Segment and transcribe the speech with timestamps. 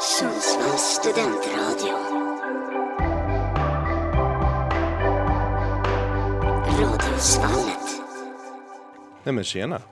[0.00, 1.94] Sundsvalls studentradio.
[6.80, 8.02] Radiosvallet.
[9.24, 9.82] Nej men tjena!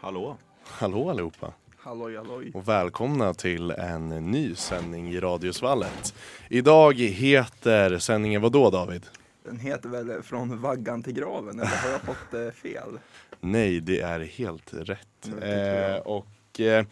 [0.00, 0.36] Hallå?
[0.64, 1.52] Hallå allihopa!
[1.78, 2.50] Halloj halloj.
[2.54, 6.14] Och välkomna till en ny sändning i Radiosvallet.
[6.48, 9.06] Idag heter sändningen vad då David?
[9.44, 12.98] Den heter väl Från vaggan till graven, eller har jag fått eh, fel?
[13.40, 15.30] Nej, det är helt rätt.
[15.42, 16.84] Eh, och eh,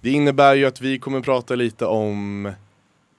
[0.00, 2.52] det innebär ju att vi kommer prata lite om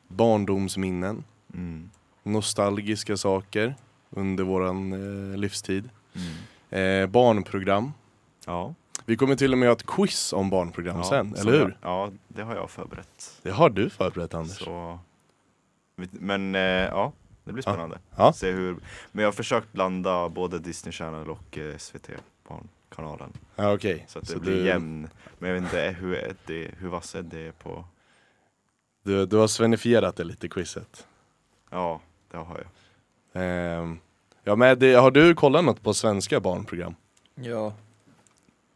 [0.07, 1.89] barndomsminnen, Mm.
[2.23, 3.75] nostalgiska saker
[4.09, 4.93] under våran
[5.33, 5.89] eh, livstid,
[6.69, 7.03] Mm.
[7.03, 7.91] eh, barnprogram.
[8.45, 8.73] Ja.
[9.05, 11.59] Vi kommer till och med ha ett quiz om barnprogram ja, sen, eller hur?
[11.59, 13.39] Jag, ja, det har jag förberett.
[13.41, 14.57] Det har du förberett Anders.
[14.59, 14.99] Så,
[16.11, 17.11] men eh, ja,
[17.43, 17.99] det blir spännande.
[18.15, 18.33] Ja.
[18.33, 18.75] Se hur,
[19.11, 22.09] men jag har försökt blanda både Disney Channel och eh, SVT,
[22.95, 23.33] Barnkanalen.
[23.55, 24.05] Ja, okej.
[24.07, 25.09] Så att det Så blir du- jämn.
[25.39, 27.85] Men jag vet inte hur, Eddie, hur vass är på,
[29.03, 31.07] Du, du har svenifierat det lite quizet.
[31.69, 33.43] ja det har jag.
[33.43, 33.99] Ehm,
[34.43, 36.95] ja men det, har du kollat något på svenska barnprogram?
[37.35, 37.73] Ja.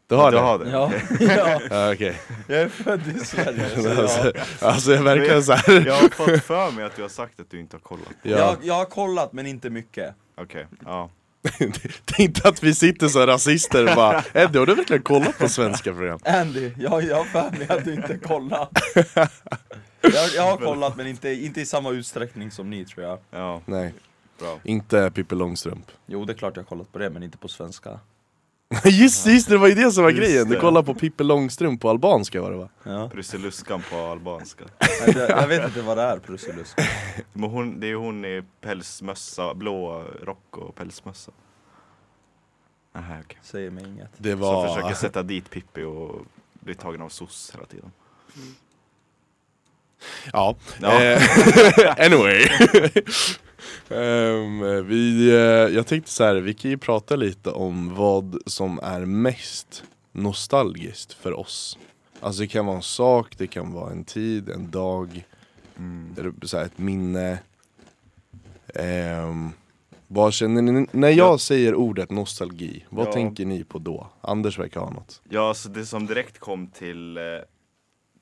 [0.08, 0.42] Du har du det?
[0.42, 0.70] har det?
[0.70, 1.26] Ja, Okej.
[1.36, 1.60] ja.
[1.70, 2.20] Ja, okej.
[2.48, 3.68] jag är född i Sverige.
[3.82, 5.86] Så alltså, jag, alltså jag verkar så här.
[5.86, 8.08] Jag har fått för mig att du har sagt att du inte har kollat.
[8.22, 8.30] Ja.
[8.38, 10.14] jag, jag har kollat men inte mycket.
[10.36, 11.10] Okej, ja.
[11.42, 15.38] Det är inte att vi sitter så rasister och bara Eddie har du verkligen kollat
[15.38, 16.18] på svenska program?
[16.24, 18.70] Andy, jag, jag har för mig att du inte kollat.
[20.00, 23.18] Jag, jag har kollat men inte, inte i samma utsträckning som ni tror jag.
[23.30, 23.94] Ja, Nej,
[24.38, 24.58] bra.
[24.64, 25.86] inte Pippi Långstrump.
[26.06, 28.00] Jo det är klart jag har kollat på det men inte på svenska.
[28.84, 30.60] Just, just det, var ju det som var Just grejen, du det.
[30.60, 32.68] kollade på Pippi Långstrump på albanska var det va?
[32.82, 33.08] Ja.
[33.08, 34.64] Prussiluskan på albanska.
[34.80, 36.78] Nej, det- Jag vet inte vad det är Prussilusk.
[37.32, 41.32] Men hon, det är hon i pälsmössa, blå rock och pälsmössa.
[42.94, 43.38] Aha, okej.
[43.42, 44.10] Säger mig inget.
[44.16, 44.68] Det Som var...
[44.74, 46.20] försöker sätta dit Pippi och
[46.60, 47.90] blir tagen av SOS hela tiden.
[50.32, 51.02] Ja, Ja.
[51.02, 51.22] Eh,
[52.06, 52.48] anyway.
[53.90, 55.36] Ehm, vi, eh,
[55.76, 59.82] jag tänkte så här, vi kan ju prata lite om vad som är mest
[60.12, 61.78] nostalgiskt för oss.
[62.20, 65.24] Alltså det kan vara en sak, det kan vara en tid, en dag,
[65.78, 66.34] Mm.
[66.42, 67.38] så här, ett minne.
[68.74, 69.50] Ehm,
[70.08, 71.38] vad känner ni, när jag Ja.
[71.38, 73.12] säger ordet nostalgi, vad Ja.
[73.12, 74.06] tänker ni på då?
[74.20, 75.20] Anders verkar ha något.
[75.28, 77.42] Ja, så det som direkt kom till, eh, till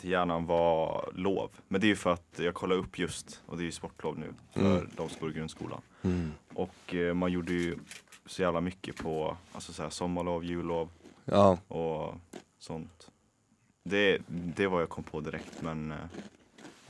[0.05, 1.51] hjärnan var lov.
[1.69, 4.19] Men det är ju för att jag kollade upp just, och det är ju sportlov
[4.19, 4.89] nu för Mm.
[4.97, 5.81] de som går i grundskolan.
[6.03, 6.33] Mm.
[6.55, 7.79] Och eh, man gjorde ju
[8.27, 10.89] så jävla mycket på alltså så här, sommarlov, jullov
[11.25, 12.15] Ja, och
[12.59, 13.11] sånt.
[13.85, 15.99] Det, det var jag kom på direkt men eh,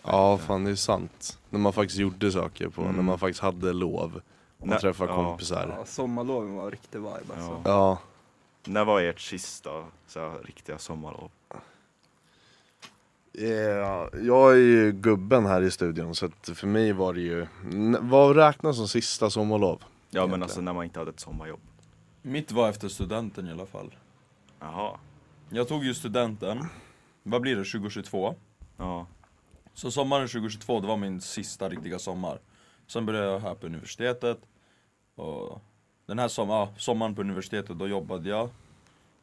[0.03, 1.39] ja fan det är sant.
[1.51, 2.95] När man faktiskt gjorde saker på, Mm.
[2.97, 4.21] när man faktiskt hade lov.
[4.59, 5.17] Och man träffade ja.
[5.17, 5.75] kompisar.
[5.79, 7.61] Ja, sommarloven var riktig vibe alltså.
[7.65, 7.71] Ja.
[7.71, 7.99] Ja,
[8.65, 11.31] när var ert sista så här, riktiga sommarlov?
[13.39, 17.47] Ja, jag är ju gubben här i studion så att för mig var det ju,
[18.01, 19.79] vad räknas som sista sommarlov?
[19.83, 20.43] Ja men Egentligen.
[20.43, 21.61] alltså när man inte hade ett sommarjobb.
[22.23, 23.95] Mitt var efter studenten i alla fall.
[24.61, 24.99] Jaha.
[25.51, 26.59] Jag tog ju studenten,
[27.23, 28.35] vad blir det, 2022?
[28.77, 29.07] Ja.
[29.75, 32.39] Så sommaren 2022, det var min sista riktiga sommar.
[32.87, 34.39] Sen började jag här på universitetet.
[35.15, 35.63] Och
[36.07, 38.49] den här som, ja, sommaren på universitetet, då jobbade jag.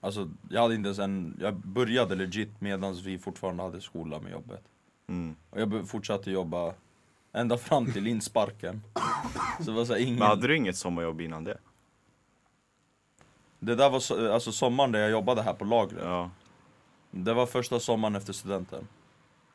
[0.03, 4.31] Alltså, jag hade inte ens en, jag började legit medan vi fortfarande hade skola med
[4.31, 4.63] jobbet.
[5.07, 5.35] Mm.
[5.49, 6.73] Och jag fortsatte jobba
[7.33, 8.81] ända fram till insparken.
[9.57, 10.19] Så det var så ingen...
[10.19, 11.57] Men hade du inget sommarjobb innan det?
[13.59, 16.01] Det där var så, alltså sommaren där jag jobbade här på lagret.
[16.03, 16.29] Ja.
[17.11, 18.87] Det var första sommaren efter studenten.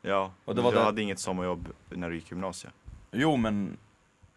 [0.01, 2.73] Ja, Och det men var du det- hade inget sommarjobb när du gick gymnasiet?
[3.11, 3.77] Jo men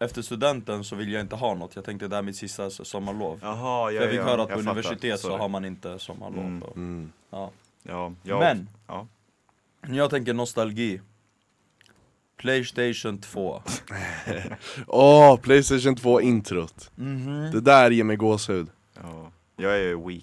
[0.01, 1.75] efter studenten så vill jag inte ha något.
[1.75, 3.39] Jag tänkte det här är mitt sista sommarlov.
[3.41, 4.71] Jaha, För jag fick höra att på jag fattar.
[4.71, 6.39] universitet så har man inte sommarlov.
[6.45, 6.63] Mm.
[6.63, 7.11] och- Mm.
[7.29, 7.51] Ja.
[7.83, 8.39] Ja, ja.
[8.39, 9.07] Men, Ja.
[9.87, 11.01] jag tänker nostalgi.
[12.37, 13.61] Playstation 2.
[14.87, 16.91] Åh, Playstation 2 introt.
[16.95, 17.51] Mhm.
[17.51, 18.67] Det där ger mig gåshud.
[19.03, 19.31] ja.
[19.55, 20.21] Jag är ju wee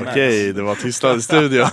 [0.00, 1.66] Okej, det var tystnad i studion.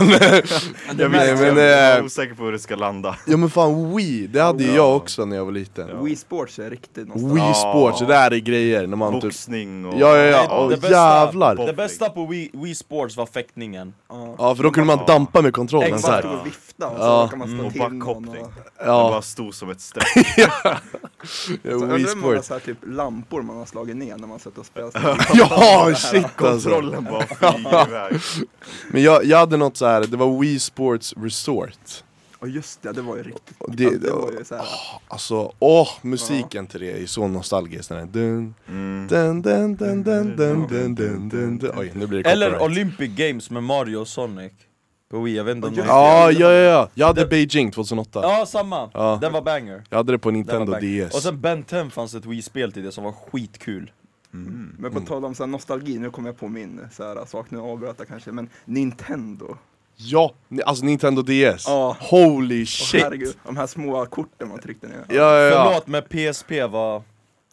[0.98, 3.16] Jag vet, men, jag är eh, osäker på hur det ska landa.
[3.28, 4.76] ja men fan Wii, det hade ju Ja.
[4.76, 5.88] jag också när jag var liten.
[5.94, 6.02] Ja.
[6.02, 7.42] Wii Sports är riktigt Wii nostalgi.
[7.42, 7.54] Ja.
[7.54, 9.94] Sports, det där är grejer när man typ Boxning och...
[10.00, 11.56] Ja ja ja, Åh, det bästa- jävlar!
[11.56, 13.94] Det bästa på Wii, Wii Sports var fäktningen.
[14.38, 15.14] Ja för då kunde man Ja.
[15.14, 16.26] dampa med kontrollen så Exakt.
[16.26, 16.32] här.
[16.34, 16.40] Ja.
[16.40, 17.24] och vifta och så Ja.
[17.26, 17.72] råkar man slå Mm.
[17.72, 18.44] till Och någon backhoppning.
[18.44, 18.52] och...
[18.78, 20.08] Det Ja, bara stod som ett streck.
[20.38, 20.50] ja
[21.24, 22.48] Så Wii undrar hur många Sports.
[22.48, 24.94] så här, typ lampor man har slagit ner när man suttit och spelat
[25.34, 26.70] Ja shit alltså!
[26.70, 28.22] Kontrollen bara flyger iväg.
[28.92, 30.02] Men jag, jag hade något så här.
[30.08, 32.04] det var Wii Sports Resort
[32.40, 34.66] Och just det, det var ju riktigt Och det- ja, det var ju så här,
[35.08, 39.08] Alltså, åh, musiken till det är så nostalgisk den här dun, Mm.
[39.08, 41.72] dun, dun, dun, dun, dun, dun, dun, dun, dun.
[41.78, 42.72] Oj, nu blir det Eller copyright.
[42.72, 44.52] Olympic Games med Mario och Sonic.
[45.12, 45.86] På Wii, jag vet inte om Och någon...
[45.86, 46.90] just- Ja, ja, ja, ja.
[46.94, 48.90] Jag hade Det- Beijing 2008 Ja, samma!
[48.94, 49.18] Ja.
[49.22, 49.84] Den var banger.
[49.90, 51.06] Jag hade det på var Nintendo banger.
[51.08, 53.92] DS Och sen Ben 10 fanns ett Wii-spel till det som var skitkul.
[54.48, 54.76] Mm.
[54.80, 57.52] Men på tal om så här nostalgi, nu kommer jag på min så här, sak,
[57.52, 59.58] nu avbröt jag kanske, men Nintendo.
[59.98, 60.34] Ja,
[60.66, 61.98] alltså Nintendo DS Ja.
[62.00, 63.04] Holy shit!
[63.04, 65.06] herregud, de här små korten man tryckte ner.
[65.10, 65.66] Ja, ja, ja.
[65.68, 66.04] Förlåt, men
[66.34, 67.02] PSP var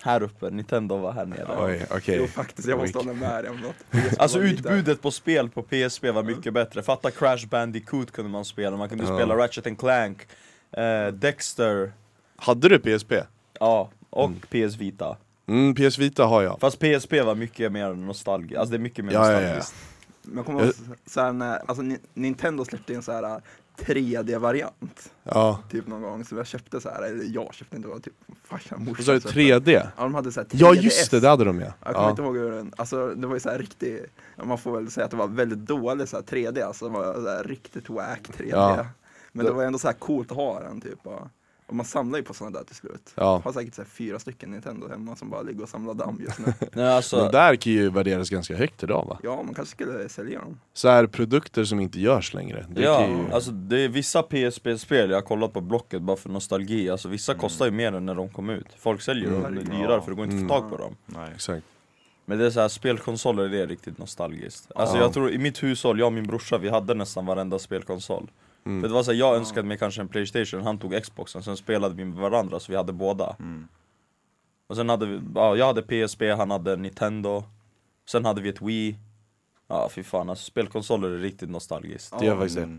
[0.02, 1.56] här uppe, Nintendo var här nere.
[1.58, 4.18] Oj, okej Jo faktiskt, jag måste hålla med dig om något.
[4.18, 6.82] Alltså utbudet på spel på PSP var mycket bättre.
[6.82, 9.16] Fatta Crash Bandicoot kunde man spela, man kunde Ja.
[9.16, 10.26] spela Ratchet and Clank,
[10.72, 11.92] eh, Dexter,
[12.36, 13.12] Hade du PSP?
[13.60, 14.40] ja, och Mm.
[14.68, 15.16] PS Vita.
[15.46, 19.04] Mm, PS Vita har jag Fast PSP var mycket mer nostalgiskt, alltså det är mycket
[19.04, 19.38] mer Ja, ja, ja.
[19.40, 19.74] nostalgiskt.
[20.22, 20.72] Men jag kommer ihåg
[21.06, 23.40] så här när, alltså Ni- Nintendo släppte en så här
[23.78, 25.12] 3D-variant.
[25.24, 28.00] Ja, Typ någon gång, så jag köpte så här, eller jag köpte inte, det var
[28.00, 29.38] typ farsan morsan så det köpte.
[29.40, 30.56] 3D Ja de hade så här 3DS.
[30.60, 32.10] Ja just det, det hade de ja, Jag kommer ja.
[32.10, 34.06] inte ihåg hur den, alltså det var ju så här riktigt,
[34.36, 36.90] ja, man får väl säga att det var väldigt dålig så här 3D, alltså det
[36.94, 38.48] var så här riktigt wack 3D.
[38.50, 38.86] Ja.
[39.32, 41.06] Men det Det- var ändå så här coolt att ha den typ.
[41.06, 41.28] Och,
[41.66, 43.12] och man samlar ju på sådana där till slut.
[43.14, 43.22] Ja.
[43.22, 46.20] Jag har säkert så här fyra stycken Nintendo hemma som bara ligger och samlar damm
[46.26, 46.52] just nu.
[46.72, 49.18] Nej, alltså, De där kan ju värderas ganska högt idag va?
[49.22, 50.60] ja, man kanske skulle sälja dem.
[50.72, 53.32] Så här produkter som inte görs längre det ja, ju...
[53.32, 57.34] alltså det är vissa PSP-spel, jag har kollat på Blocket bara för nostalgi, alltså vissa
[57.34, 58.66] kostar ju mer än när de kom ut.
[58.78, 59.42] Folk säljer Mm.
[59.42, 59.76] dem Ja.
[59.78, 60.60] dyrare för det går inte att få Mm.
[60.62, 60.96] tag på dem.
[61.06, 61.30] Nej.
[61.34, 61.66] Exakt
[62.24, 64.72] Men det är så här, spelkonsoler det är riktigt nostalgiskt.
[64.74, 65.02] Alltså Ja.
[65.02, 68.30] jag tror i mitt hushåll, jag och min brorsa, vi hade nästan varenda spelkonsol.
[68.64, 68.80] Mm.
[68.80, 71.56] För det var så här, jag önskade mig kanske en Playstation, han tog Xboxen, sen
[71.56, 73.36] spelade vi med varandra så vi hade båda.
[73.38, 73.68] Mm.
[74.66, 77.44] Och sen hade vi, ja, jag hade PSP, han hade Nintendo,
[78.06, 78.96] sen hade vi ett Wii.
[79.68, 82.18] Ja fy fan alltså, spelkonsoler är riktigt nostalgiskt.
[82.18, 82.78] Det gör faktiskt det.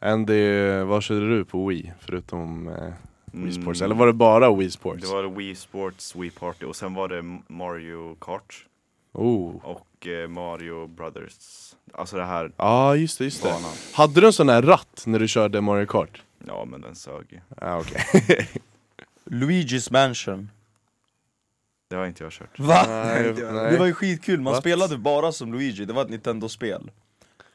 [0.00, 1.92] Andy, vad körde du på Wii?
[2.00, 2.92] Förutom eh,
[3.32, 3.80] Wii Sports?
[3.80, 3.84] Mm.
[3.84, 5.02] Eller var det bara Wii Sports?
[5.02, 8.66] Det var Wii Sports, Wii Party och sen var det Mario Kart
[9.12, 9.54] Oh.
[9.64, 9.86] och
[10.28, 11.74] Mario Brothers.
[11.92, 13.70] Alltså det här Ja just det, just det banan.
[13.94, 16.22] Hade du en sån här ratt när du körde Mario Kart?
[16.46, 17.40] Ja men den sög ju.
[17.60, 18.04] Ja okej
[19.24, 20.50] Luigi's Mansion.
[21.90, 22.58] Det har inte jag kört.
[22.58, 22.84] Va?
[22.88, 23.72] Nej, Det nej.
[23.72, 24.62] Det var ju skitkul, man What?
[24.62, 26.90] spelade bara som Luigi, det var ett Nintendo-spel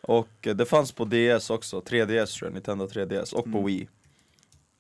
[0.02, 3.66] Och eh, det fanns på DS också, 3DS tror jag, Nintendo 3DS, och på Mm.
[3.66, 3.88] Wii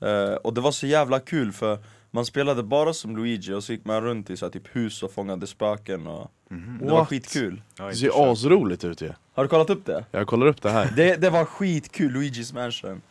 [0.03, 1.77] Eh, Och det var så jävla kul för
[2.11, 5.03] man spelade bara som Luigi och så gick man runt i så här, typ hus
[5.03, 6.77] och fångade spöken och Mhm.
[6.81, 7.07] Det var What?
[7.07, 7.61] skitkul.
[7.77, 9.11] Det ser asroligt ut ju.
[9.33, 10.05] Har du kollat upp det?
[10.11, 10.93] Jag kollar upp det här.
[10.95, 13.01] Det, det var skitkul, Luigi's Mansion.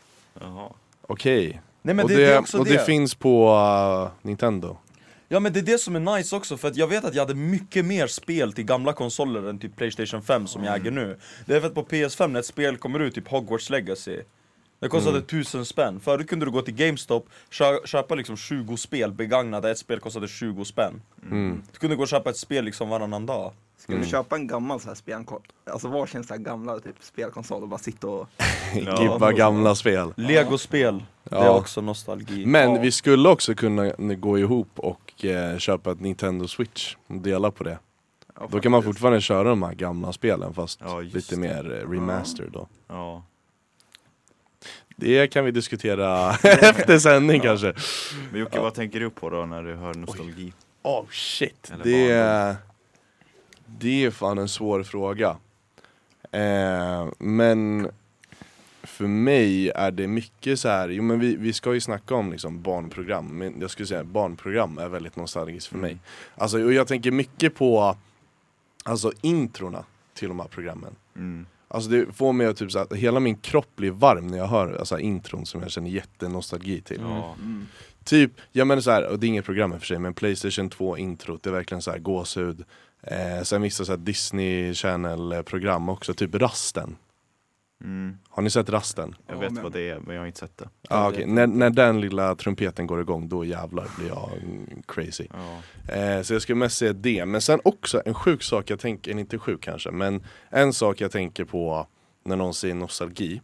[0.40, 0.68] Jaha.
[1.02, 1.60] Okej.
[1.82, 2.84] Nej men och det, det, det är också och det, det.
[2.84, 4.76] finns på uh, Nintendo.
[5.28, 7.22] Ja men det är det som är nice också, för att jag vet att jag
[7.22, 11.18] hade mycket mer spel till gamla konsoler än typ Playstation 5 som jag äger nu.
[11.46, 14.18] Det är för att på PS5 när ett spel kommer ut, typ Hogwarts Legacy
[14.80, 15.26] Det kostade Mm.
[15.26, 19.78] tusen spänn, förut kunde du gå till GameStop, kö- köpa liksom 20 spel begagnade, ett
[19.78, 21.62] spel kostade 20 spänn mm.
[21.72, 24.08] Du kunde gå och köpa ett spel liksom varannan dag Ska du Mm.
[24.08, 27.78] köpa en gammal så här spelkonsol, alltså varsin så här gamla typ spelkonsol och bara
[27.78, 28.28] sitta och
[28.86, 29.02] Ja.
[29.02, 31.50] Gibba gamla spel Lego-spel, det är Ja.
[31.58, 32.80] också nostalgi Men Ja.
[32.80, 37.64] vi skulle också kunna gå ihop och eh, köpa ett Nintendo Switch och dela på
[37.64, 37.78] det
[38.40, 41.40] ja, Då kan man fortfarande köra de här gamla spelen fast Ja, lite det.
[41.40, 43.22] mer eh, remastered då Ja.
[45.00, 47.74] Det kan vi diskutera efter sändning kanske.
[48.30, 48.62] Men Jocke, Ja.
[48.62, 50.52] vad tänker du på då när du hör nostalgi?
[50.82, 52.56] Oh shit, Eller det är,
[53.66, 55.36] det är fan en svår fråga.
[56.32, 57.88] Eh, Men
[58.82, 62.32] för mig är det mycket så här, jo men vi, vi ska ju snacka om
[62.32, 65.98] liksom barnprogram, men jag skulle säga barnprogram är väldigt nostalgiskt för mig.
[66.36, 67.96] Alltså och jag tänker mycket på
[68.84, 70.94] Alltså introna till de här programmen.
[71.16, 71.46] Mm.
[71.72, 74.46] Alltså det får mig att typ så att hela min kropp blir varm när jag
[74.46, 77.34] hör alltså, intron som jag känner jättenostalgi till Ja.
[77.38, 77.66] Mm.
[78.04, 80.14] Typ, jag menar så här, och det är inget program i och för sig, men
[80.14, 82.64] Playstation 2 introt, det är verkligen så här gåshud
[83.02, 86.96] eh, Sen vissa så Disney Channel program också, typ Rasten
[87.84, 88.18] Mm.
[88.28, 89.14] Har ni sett Rasten?
[89.26, 90.68] Jag Ja, vet men- vad det är men jag har inte sett det.
[90.88, 94.30] Ah, vet när, när den lilla trumpeten går igång, då jävlar blir jag
[94.88, 95.94] crazy Ja.
[95.94, 99.18] eh, Så jag skulle mest säga det, men sen också en sjuk sak jag tänker,
[99.18, 101.86] inte sjuk kanske, men en sak jag tänker på
[102.24, 103.40] när någon säger nostalgi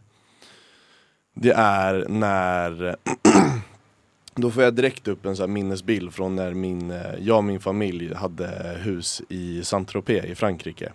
[1.33, 2.95] Det är när
[4.35, 7.43] Då får jag direkt upp en så här minnesbild från när min, eh, jag och
[7.43, 10.91] min familj hade hus i Saint-Tropez i Frankrike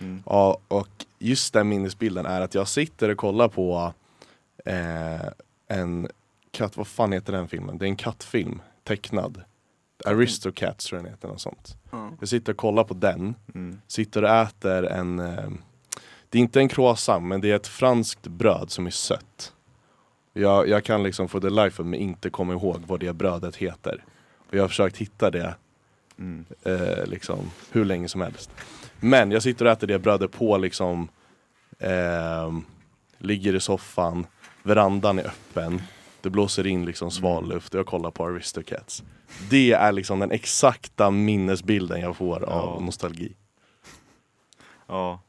[0.00, 0.22] Mm.
[0.26, 0.88] Ja, och
[1.18, 3.92] just den minnesbilden är att jag sitter och kollar på
[4.64, 5.26] eh,
[5.68, 6.08] en
[6.50, 7.78] katt, vad fan heter den filmen?
[7.78, 9.42] Det är en kattfilm, tecknad
[10.04, 12.10] Aristocats tror jag den heter, något sånt Ja.
[12.20, 13.80] Jag sitter och kollar på den, Mm.
[13.86, 15.50] sitter och äter en eh,
[16.28, 19.52] Det är inte en croissant men det är ett franskt bröd som är sött
[20.32, 23.56] Jag, jag kan liksom for the life of me inte komma ihåg vad det brödet
[23.56, 24.04] heter
[24.48, 25.54] Och jag har försökt hitta det
[26.18, 26.44] Mm.
[26.62, 27.38] eh, liksom
[27.70, 28.50] hur länge som helst
[29.00, 31.08] Men jag sitter och äter det brödet på liksom
[31.78, 32.64] ehm,
[33.18, 34.26] ligger i soffan,
[34.62, 35.82] verandan är öppen,
[36.20, 39.02] det blåser in liksom svalluft och jag kollar på Aristocats.
[39.50, 42.84] Det är liksom den exakta minnesbilden jag får av Ja.
[42.84, 43.32] nostalgi.
[44.86, 45.20] Ja.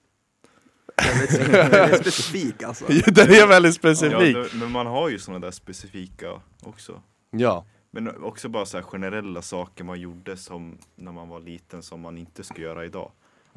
[1.03, 2.85] Väldigt, väldigt specifik alltså.
[3.07, 4.35] Den är väldigt ja specifik.
[4.35, 7.01] det, men man har ju sådana där specifika också.
[7.31, 11.83] Ja, Men också bara så här generella saker man gjorde som när man var liten
[11.83, 13.11] som man inte skulle göra idag.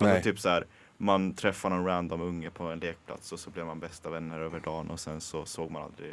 [0.09, 0.67] Alltså typ så här,
[0.97, 4.61] man träffar någon random unge på en lekplats och så blev man bästa vänner över
[4.61, 6.13] dagen och sen så såg man aldrig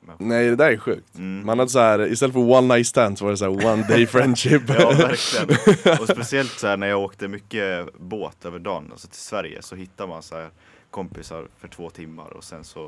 [0.00, 0.28] människan.
[0.28, 1.14] nej det där är sjukt.
[1.18, 1.46] Mm.
[1.46, 3.82] Man hade så här, istället för one night stand så var det så här one
[3.88, 4.62] day friendship.
[4.68, 5.98] Ja verkligen.
[6.00, 9.76] Och speciellt så här när jag åkte mycket båt över dagen, alltså till Sverige, så
[9.76, 10.50] hittar man så här
[10.90, 12.80] kompisar för två timmar och sen så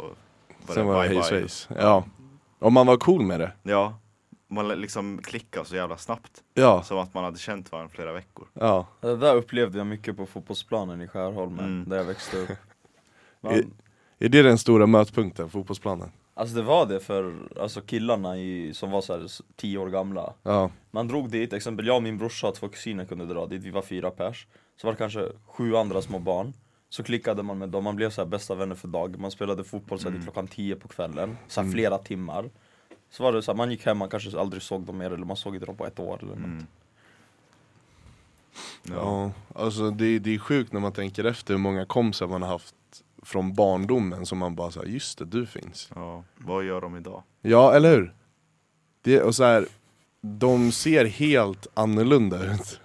[0.66, 1.48] var Sen det var bye bye.
[1.68, 2.04] Ja.
[2.58, 3.52] Om man var cool med det.
[3.62, 3.98] Ja,
[4.54, 6.42] man liksom klickade så jävla snabbt.
[6.54, 8.46] Ja, Som att man hade känt varandra flera veckor.
[8.54, 8.87] ja.
[9.00, 11.88] Det där upplevde jag mycket på fotbollsplanen i Skärholmen, Mm.
[11.88, 12.50] där jag växte upp.
[12.50, 12.54] I-
[13.40, 13.75] Man,
[14.18, 16.12] Är det den stora mötpunkten, fotbollsplanen?
[16.34, 19.88] alltså det var det för alltså killarna i, som var så här, s- tio år
[19.90, 20.32] gamla.
[20.42, 20.70] Ja.
[20.90, 23.70] Man drog dit, exempel jag och min brorsa och två kusiner kunde dra dit, vi
[23.70, 24.46] var fyra pers.
[24.80, 26.52] Så var det kanske sju andra små barn.
[26.88, 29.18] Så klickade man med dem, man blev så här bästa vänner för dag.
[29.18, 32.50] Man spelade fotboll så här, till klockan tio på kvällen, så här, flera timmar.
[33.16, 35.25] Så var det så här, man gick hem, man kanske aldrig såg dem mer eller
[35.26, 36.44] man såg inte dem på ett år eller något.
[36.44, 36.66] Mm.
[38.83, 38.94] Ja.
[38.94, 42.49] Ja, alltså det, det är sjukt när man tänker efter hur många kompisar man har
[42.49, 42.75] haft
[43.23, 45.90] från barndomen som man bara säger just det, du finns.
[45.94, 47.23] ja, vad gör de idag?
[47.40, 48.14] Ja, eller hur?
[49.02, 49.66] Det, och så här,
[50.21, 52.80] de ser helt annorlunda ut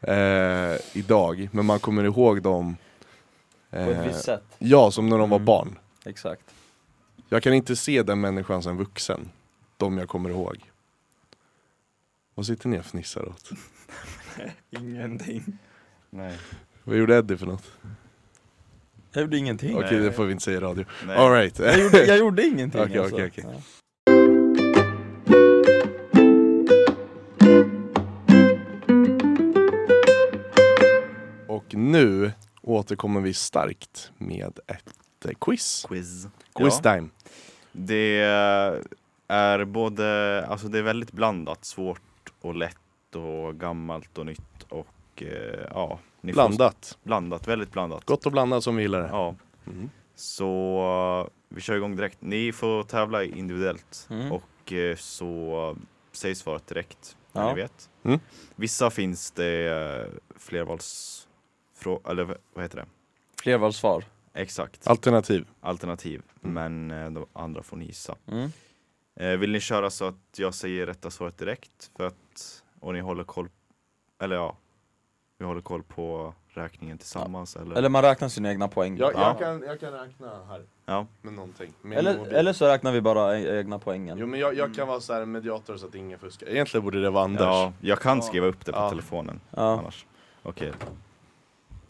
[0.00, 2.76] eh, idag, men man kommer ihåg dem
[3.70, 5.46] På ett eh, visst sätt, Ja, som när de var Mm.
[5.46, 5.78] barn.
[6.04, 6.42] exakt.
[7.28, 9.30] Jag kan inte se den människan som vuxen,
[9.76, 10.70] de jag kommer ihåg.
[12.34, 13.50] Vad sitter ni och fnissar åt?
[14.70, 15.58] Ingenting.
[16.10, 16.38] Nej.
[16.84, 17.72] Vad gjorde Eddie för något?
[19.12, 19.76] Jag gjorde ingenting.
[19.76, 20.00] Okej, Nej.
[20.00, 20.84] det får vi inte säga i radio.
[21.06, 21.16] Nej.
[21.16, 21.58] Alright.
[21.58, 23.14] Jag gjorde, jag gjorde ingenting Okej, alltså.
[23.14, 23.44] okej, okej.
[23.52, 23.62] Ja.
[31.46, 32.32] Och nu
[32.62, 35.84] återkommer vi starkt med ett eh, quiz.
[35.88, 36.26] Quiz.
[36.58, 36.94] Quiz Ja.
[36.94, 37.08] time.
[37.72, 38.18] Det
[39.28, 42.00] är både, alltså det är väldigt blandat, svårt
[42.40, 45.98] och lätt och gammalt och nytt och eh, ja.
[46.20, 46.98] Ni får- Blandat.
[47.02, 48.04] Blandat, väldigt blandat.
[48.04, 49.08] Gott och blandat som vi gillar det.
[49.08, 49.34] Ja,
[49.66, 49.90] Mm.
[50.14, 52.16] så eh, vi kör igång direkt.
[52.20, 54.32] Ni får tävla individuellt Mm.
[54.32, 55.76] och eh, så
[56.12, 57.48] säg svaret direkt när Ja.
[57.54, 57.90] ni vet.
[58.02, 58.20] Mm.
[58.56, 61.14] Vissa finns det flervals...
[62.08, 62.24] Eller
[62.54, 62.86] vad heter det?
[63.42, 64.04] Flervalssvar.
[64.42, 65.46] Exakt, Alternativ.
[65.60, 66.22] alternativ.
[66.40, 68.16] Men eh, de andra får ni gissa.
[68.30, 68.50] Mm.
[69.20, 71.90] Eh, vill ni köra så att jag säger rätta svaret direkt?
[71.96, 73.48] För att, och ni håller koll,
[74.22, 74.56] eller ja,
[75.38, 77.76] vi håller koll på räkningen tillsammans eller?
[77.76, 78.96] Eller man räknar sina egna poäng.
[78.98, 79.20] Jag, Ja.
[79.20, 81.72] jag, kan, jag kan räkna här Ja, med någonting.
[81.82, 82.32] Med Eller, mobil.
[82.34, 84.18] eller så räknar vi bara e- egna poängen.
[84.18, 86.46] Jo men jag, jag kan vara så här mediator så att ingen fuskar.
[86.48, 87.40] Egentligen borde det vara Anders.
[87.42, 88.22] ja, jag kan Ja.
[88.22, 88.90] skriva upp det på Ja.
[88.90, 89.62] telefonen Ja.
[89.80, 90.06] annars.
[90.42, 90.72] Okej.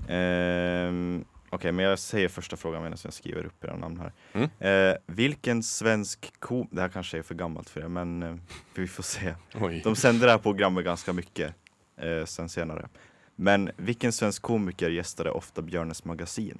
[0.08, 4.12] Ehm, Okej, men jag säger första frågan medan jag skriver upp era namn här.
[4.32, 4.90] Mm.
[4.90, 6.68] Eh, vilken svensk kom...
[6.70, 8.34] Det här kanske är för gammalt för er, men eh,
[8.74, 9.34] vi får se.
[9.54, 9.80] Oj.
[9.84, 11.54] De sände det här programmet ganska mycket
[11.96, 12.88] eh, sen senare.
[13.36, 16.58] Men vilken svensk komiker gästade ofta Björnes magasin?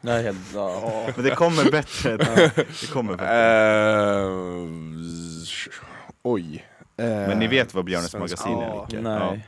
[0.00, 1.08] Nej, helt, ja.
[1.16, 2.16] Men det kommer bättre.
[2.16, 4.20] det kommer bättre.
[4.22, 4.28] Eh,
[6.22, 6.66] oj.
[6.96, 8.70] Eh, Men ni vet vad Björnes svensk magasin är?
[8.70, 9.00] komiker.
[9.02, 9.46] Nej.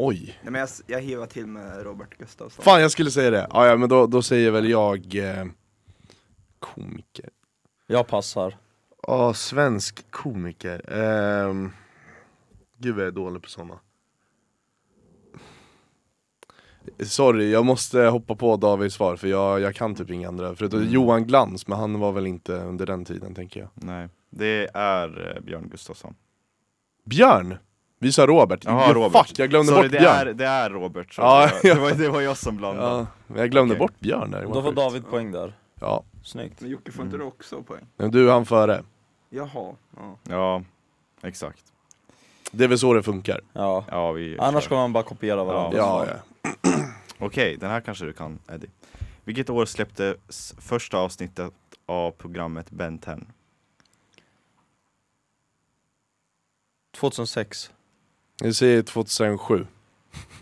[0.00, 0.38] Oj.
[0.42, 2.64] Nej, men jag, jag hivar till med Robert Gustafsson.
[2.64, 3.46] Fan jag skulle säga det.
[3.50, 5.44] Ja, ja men då, då säger väl jag eh,
[6.58, 7.30] komiker.
[7.86, 8.56] Jag passar.
[9.02, 10.92] Ja, svensk komiker.
[10.92, 11.70] Ehm,
[12.78, 13.78] gud vad jag är dålig på sådana.
[17.00, 20.54] Sorry, jag måste hoppa på Davids svar för jag, jag kan typ inga andra.
[20.54, 20.92] Förutom Mm.
[20.92, 23.68] Johan Glans, men han var väl inte under den tiden tänker jag.
[23.74, 26.14] Nej, det är eh, Björn Gustafsson.
[27.04, 27.56] Björn!
[27.98, 28.64] Vi sa Robert.
[28.64, 29.26] Jaha, Jo, Robert.
[29.28, 30.28] Fuck, jag glömde Sorry, bort det Björn.
[30.28, 31.14] är, det är Robert.
[31.14, 31.74] Så Ja, det, ja.
[31.74, 33.06] var, det, var, det var jag som blandade.
[33.26, 33.78] Ja, jag glömde Okej.
[33.78, 34.42] bort Björn där.
[34.52, 34.72] Då får.
[34.72, 35.52] David poäng där.
[35.80, 36.60] Ja, Snyggt.
[36.60, 37.84] Men Jocke, får inte du också poäng?
[37.96, 38.82] men du han före.
[39.30, 39.74] Jaha.
[39.96, 40.18] Ja.
[40.28, 40.62] Ja,
[41.22, 41.62] exakt.
[42.50, 43.40] Det är väl så det funkar.
[43.52, 43.84] Ja.
[43.90, 44.68] Ja, vi Annars kör.
[44.68, 45.78] kommer man bara kopiera varandra.
[45.78, 46.50] Ja, ja.
[47.18, 48.70] Okej, den här kanske du kan Eddie.
[49.24, 51.52] Vilket år släpptes första avsnittet
[51.86, 53.16] av programmet Ben 10?
[57.00, 57.70] 2006.
[58.40, 59.66] Jag säger 2007.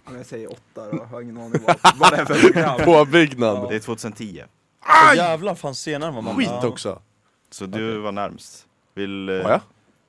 [0.05, 2.81] Om jag säger åtta då, jag har ingen aning vad, vad det är för program.
[2.85, 3.69] Påbyggnad.
[3.69, 4.43] Det är 2010.
[4.81, 5.17] Aj!
[5.17, 6.67] Jävlar fan senare var man Skit ja.
[6.67, 7.03] också.
[7.51, 8.67] Så du var närmst.
[8.95, 9.29] Vill...
[9.29, 9.61] eh, Var jag?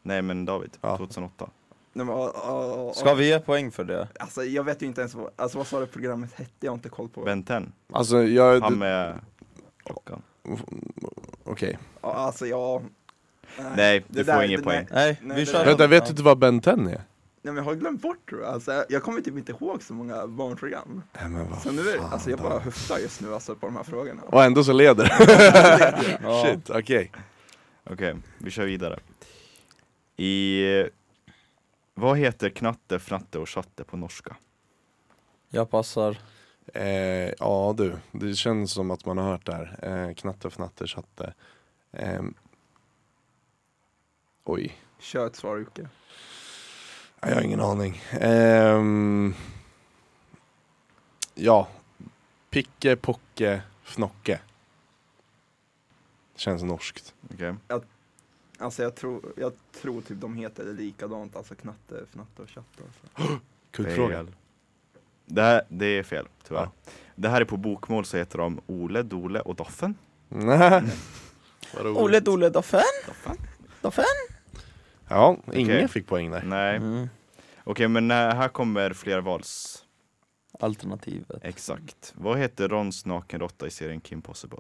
[0.04, 0.98] Nej men David, Ja.
[0.98, 1.50] 2008.
[1.94, 2.94] Nej, men, ja, ja, ja.
[2.94, 4.08] Ska vi ge poäng för det?
[4.20, 6.76] Alltså jag vet ju inte ens vad, alltså vad sa det programmet hette, jag har
[6.78, 7.22] inte koll på.
[7.24, 7.62] Ben 10.
[7.94, 8.62] Alltså jag...
[8.62, 9.20] Han med...
[9.86, 10.22] klockan.
[11.44, 11.78] Okej.
[12.02, 12.82] Ja, alltså jag...
[13.76, 14.88] Nej, du det får där- ingen det- poäng.
[14.92, 17.02] Nej, Nej, vi det- kör Vänta, vet du inte vad Ben 10 är?
[17.48, 18.54] Nej men jag har glömt bort tror jag.
[18.54, 21.04] Alltså, jag- jag kommer typ inte ihåg så många barnprogram.
[21.14, 23.66] Nej men vad Så nu är, fan alltså jag bara höftar just nu alltså på
[23.66, 24.22] de här frågorna.
[24.22, 25.06] Och ändå så leder
[26.24, 26.44] Ja.
[26.46, 27.12] Shit, okej.
[27.84, 29.00] Okej, vi kör vidare.
[30.18, 30.64] I...
[31.94, 34.36] Vad heter knatte, fnatte och chatte på norska?
[35.50, 36.18] Jag passar.
[36.74, 36.86] Eh,
[37.40, 39.80] ja du, det känns som att man har hört det här.
[40.08, 41.34] Eh, knatte, fnatte, chatte.
[41.92, 42.34] Ehm.
[44.44, 45.88] oj, Kör ett svar Jocke.
[47.22, 48.02] Jag har ingen aning.
[48.12, 49.34] Ehm.
[51.36, 51.68] ja,
[52.50, 54.40] Picke, Pocke, Fnocke.
[56.36, 57.14] Känns norskt.
[57.34, 57.56] Okej.
[58.60, 62.84] Alltså jag tror, jag tror typ de heter likadant, alltså knatte, fnatte och chatte.
[62.84, 63.40] Alltså.
[63.72, 64.28] Kuggfråga.
[65.26, 66.62] Det, här, det är fel, tyvärr.
[66.62, 66.72] Ja.
[67.16, 69.96] Det här är på bokmål så heter de Ole, Dole och Doffen.
[71.84, 72.82] Ole Dole Daffen?
[73.08, 73.38] Doffen?
[73.82, 74.06] Daffen?
[75.08, 75.88] Ja, ingen Okej.
[75.88, 76.44] fick poäng där.
[76.44, 76.76] Nej.
[76.78, 77.10] Mm.
[77.64, 79.84] Okej, men eh, här kommer flervals.
[80.60, 81.44] Alternativet.
[81.44, 82.14] Exakt.
[82.16, 84.60] Vad heter Rons nakenråtta i serien Kim Possible?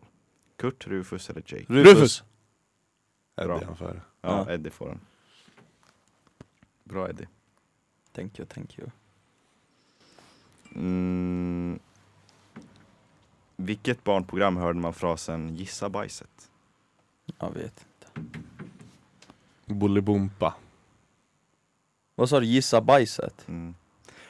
[0.56, 1.66] Kurt, Rufus eller Jake?
[1.74, 2.24] Rufus!
[3.36, 3.56] Bra.
[3.58, 4.02] Eddie han före.
[4.22, 4.54] Ja, Ja.
[4.54, 5.00] Eddie får den.
[6.84, 7.28] Bra Eddie.
[8.12, 8.90] Thank you, thank you.
[10.76, 11.80] Mm.
[13.56, 16.52] Vilket barnprogram hörde man frasen gissa bajset?
[17.40, 18.30] Jag vet inte.
[19.68, 20.54] Bolibompa.
[22.16, 23.48] Vad sa du, gissa bajset?
[23.48, 23.76] Mm.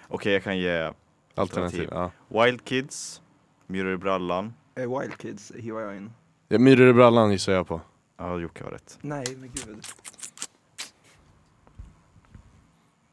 [0.08, 0.92] Okej, jag kan ge
[1.36, 1.90] Alternativ.
[1.92, 2.12] Ja.
[2.28, 3.22] Wild Kids,
[3.68, 4.54] Myror i brallan.
[4.76, 6.12] Eh, Wild Kids hivar jag in.
[6.48, 7.82] Ja, Myror i brallan gissar jag på.
[8.18, 8.98] Ja, Jocke har rätt.
[9.02, 9.86] Nej men gud.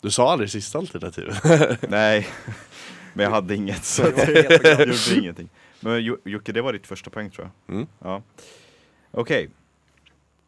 [0.00, 1.42] Du sa aldrig sista alternativet.
[1.90, 2.28] Nej,
[3.14, 5.48] men jag hade inget så Det jag gjorde ingenting.
[5.80, 7.74] Men Jo- Jocke, det var ditt första poäng tror jag.
[7.76, 7.86] Mm.
[7.98, 8.22] Ja.
[9.10, 9.50] Okej.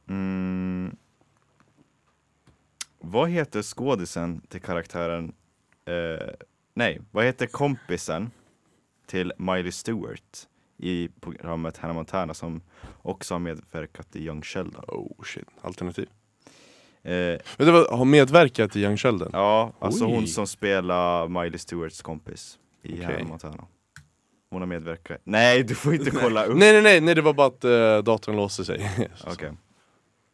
[0.08, 0.96] Mm.
[3.08, 5.32] Vad heter skådisen till karaktären,
[5.84, 6.26] eh,
[6.74, 8.30] nej, vad heter kompisen
[9.06, 12.60] till Miley Stewart i programmet Hannah Montana som
[13.02, 14.84] också har medverkat i Young Sheldon?
[14.88, 16.08] Oh shit, alternativ.
[17.02, 19.30] Eh, Vet du vad, har medverkat i Young Sheldon?
[19.32, 20.14] ja, alltså Oj.
[20.14, 23.04] hon som spelar Miley Stewarts kompis i Okej.
[23.04, 23.64] Hannah Montana.
[24.50, 25.20] Hon har medverkat.
[25.24, 26.56] Nej, du får inte kolla upp.
[26.56, 28.90] Nej nej nej, nej det var bara att uh, datorn låste sig.
[29.26, 29.52] Okej.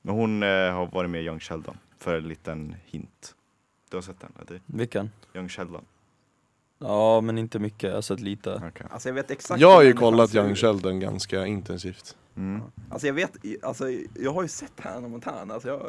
[0.03, 3.35] Men hon eh, har varit med i Young Sheldon, för en liten hint.
[3.91, 4.33] Du har sett den?
[4.49, 4.61] Eller?
[4.67, 5.11] Vilken?
[5.35, 5.85] Young Sheldon?
[6.79, 7.83] Ja, men inte mycket.
[7.83, 8.63] Jag har sett lite.
[8.69, 8.87] Okej.
[8.91, 10.55] Alltså jag vet exakt jag har ju kollat Young.
[10.55, 12.17] Sheldon ganska intensivt.
[12.37, 12.63] Mm.
[12.91, 13.85] Alltså jag vet, alltså
[14.21, 15.83] jag har ju sett Hannah Montana, alltså jag,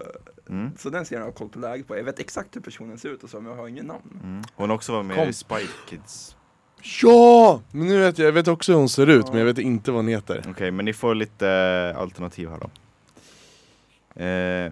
[0.49, 0.71] Mm.
[0.77, 1.97] så den serien har jag koll på läget på.
[1.97, 4.19] Jag vet exakt hur personen ser ut och så, men jag har ingen namn.
[4.23, 4.41] Mm.
[4.55, 5.29] Hon har också varit med Kom.
[5.29, 6.35] i Spy Kids.
[7.01, 7.61] Ja!
[7.71, 9.31] Men nu vet jag, jag vet också hur hon ser ut Ja.
[9.31, 10.43] men jag vet inte vad hon heter.
[10.49, 12.69] Okej, men ni får lite alternativ här då.
[14.23, 14.71] Eh,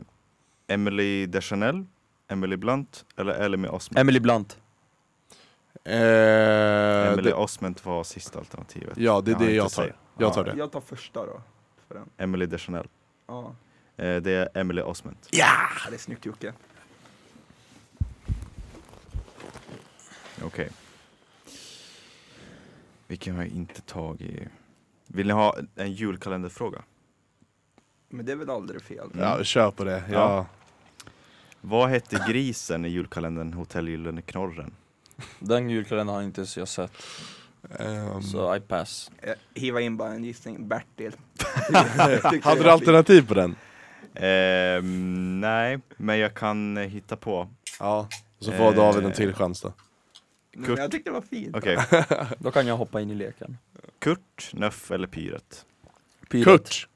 [0.73, 1.85] Emily Deschanel,
[2.27, 3.99] Emily Blunt eller Emily Osment?
[3.99, 4.57] Emily Blunt.
[5.83, 5.93] Eh,
[7.07, 8.97] Emily det, Osment var sista alternativet.
[8.97, 9.95] ja det är det jag tar.
[10.17, 10.53] Jag tar det.
[10.57, 11.41] Jag tar första då.
[11.87, 12.09] För den.
[12.17, 12.87] Emily Deschanel.
[13.27, 13.55] Ja,
[13.97, 15.27] Eh, det är Emily Osment.
[15.31, 15.47] Ja,
[15.89, 16.53] det är snyggt Jocke.
[20.43, 20.69] Okej.
[23.07, 24.49] Vilken har jag inte tagit?
[25.07, 26.81] Vill ni ha en julkalenderfråga?
[28.09, 29.09] Men det är väl aldrig fel?
[29.17, 30.03] Ja, kör på det.
[30.11, 30.13] Ja.
[30.13, 30.45] Ja.
[31.61, 34.71] Vad hette grisen i julkalendern Hotell Gyllene Knorren?
[35.39, 36.91] Den julkalendern har inte jag sett.
[37.79, 39.11] Ehm, Så I pass.
[39.25, 41.13] Jag hiva in bara en gissning, Bertil.
[42.43, 43.55] hade du alternativ på den?
[44.15, 47.47] Ehm, nej, men jag kan eh, hitta på.
[47.79, 48.07] Ja.
[48.39, 49.15] Så får David en Eh.
[49.17, 49.73] till chans då.
[50.65, 50.79] Kurt.
[50.79, 51.55] jag tyckte det var fint.
[51.55, 51.77] Okej,
[52.39, 53.57] Då kan jag hoppa in i leken.
[53.99, 55.65] Kurt, Nöff eller Pyret?
[56.29, 56.45] Pyret.
[56.45, 56.87] Kurt!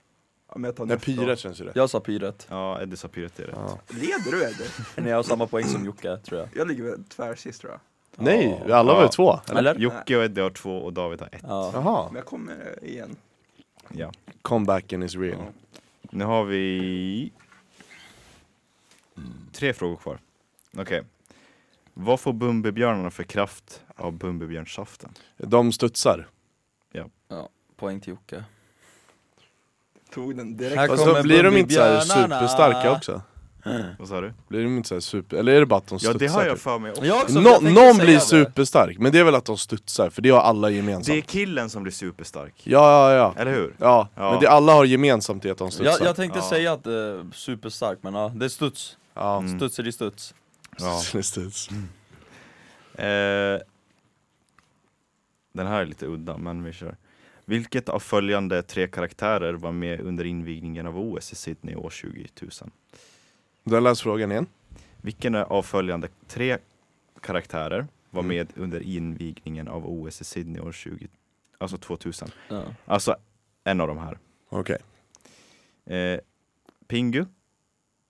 [0.55, 0.99] Ja, men Nej.
[0.99, 1.75] Pyret känns ju rätt.
[1.75, 2.47] Jag sa pyret.
[2.49, 3.55] Ja, Eddie sa Pyret, det är rätt.
[3.57, 3.79] Ja.
[3.87, 4.69] Leder du Eddie?
[4.95, 6.49] Men jag har samma poäng som Jocke, tror jag.
[6.55, 7.79] Jag ligger väl tvärsist tror jag.
[8.15, 8.75] Nej, Ja.
[8.75, 9.39] alla var ju två.
[9.49, 9.59] Eller?
[9.59, 9.75] Eller?
[9.75, 11.41] Jocke och Eddie har två och David har ett.
[11.43, 11.71] Ja.
[11.73, 12.05] Jaha.
[12.07, 13.15] Men jag kommer igen.
[13.89, 14.11] Ja.
[14.41, 15.37] Comebacken is real.
[15.39, 15.71] Ja.
[16.11, 17.31] Nu har vi
[19.51, 20.19] tre frågor kvar.
[20.77, 21.03] Okej.
[21.93, 25.09] Vad får Bumbibjörnarna för kraft av Bumbibjörnssaften?
[25.37, 26.27] De studsar.
[27.77, 28.43] Poäng till Jocke.
[30.15, 30.75] Tog den direkt.
[30.77, 32.39] Här Fast kommer blir de inte så här Bumbibjörnarna.
[32.39, 33.21] superstarka också?
[33.99, 34.33] Vad sa du?
[34.47, 35.37] Blir de inte så här super...
[35.37, 36.19] Eller är det bara att de Ja studsar?
[36.19, 36.63] det har jag typ?
[36.63, 37.05] för mig också.
[37.05, 38.19] Jag också, Nå- jag tänkte någon säga blir det.
[38.21, 41.27] superstark, men det är väl att de studsar, för det har alla Det är gemensamt.
[41.27, 42.53] killen som blir superstark.
[42.63, 43.41] Ja, ja, ja.
[43.41, 43.75] Eller hur?
[43.77, 44.31] Ja, Ja.
[44.31, 45.97] men det alla har gemensamt är att de studsar.
[45.99, 46.49] Jag, jag tänkte Ja.
[46.49, 48.97] säga att det är superstark, men ja, det är studs.
[49.13, 49.37] Ja.
[49.37, 49.59] Mm.
[49.59, 50.33] Studs är i studs.
[50.79, 50.99] Ja.
[51.23, 51.69] Studs.
[52.97, 53.59] Eh,
[55.53, 56.95] den här är lite udda, men vi kör.
[57.45, 61.93] Vilket av följande tre karaktärer var med under invigningen av OS i Sydney år
[62.33, 62.71] 2000?
[63.63, 64.47] Du har läst frågan igen?
[65.01, 66.57] Vilken av följande tre
[67.21, 68.35] karaktärer var Mm.
[68.37, 71.07] med under invigningen av OS i Sydney år 20,
[71.57, 72.29] alltså 2000?
[72.49, 72.63] Ja.
[72.85, 73.15] Alltså
[73.63, 74.17] en av de här.
[74.49, 74.77] Okej.
[75.85, 76.19] Eh,
[76.87, 77.25] Pingu,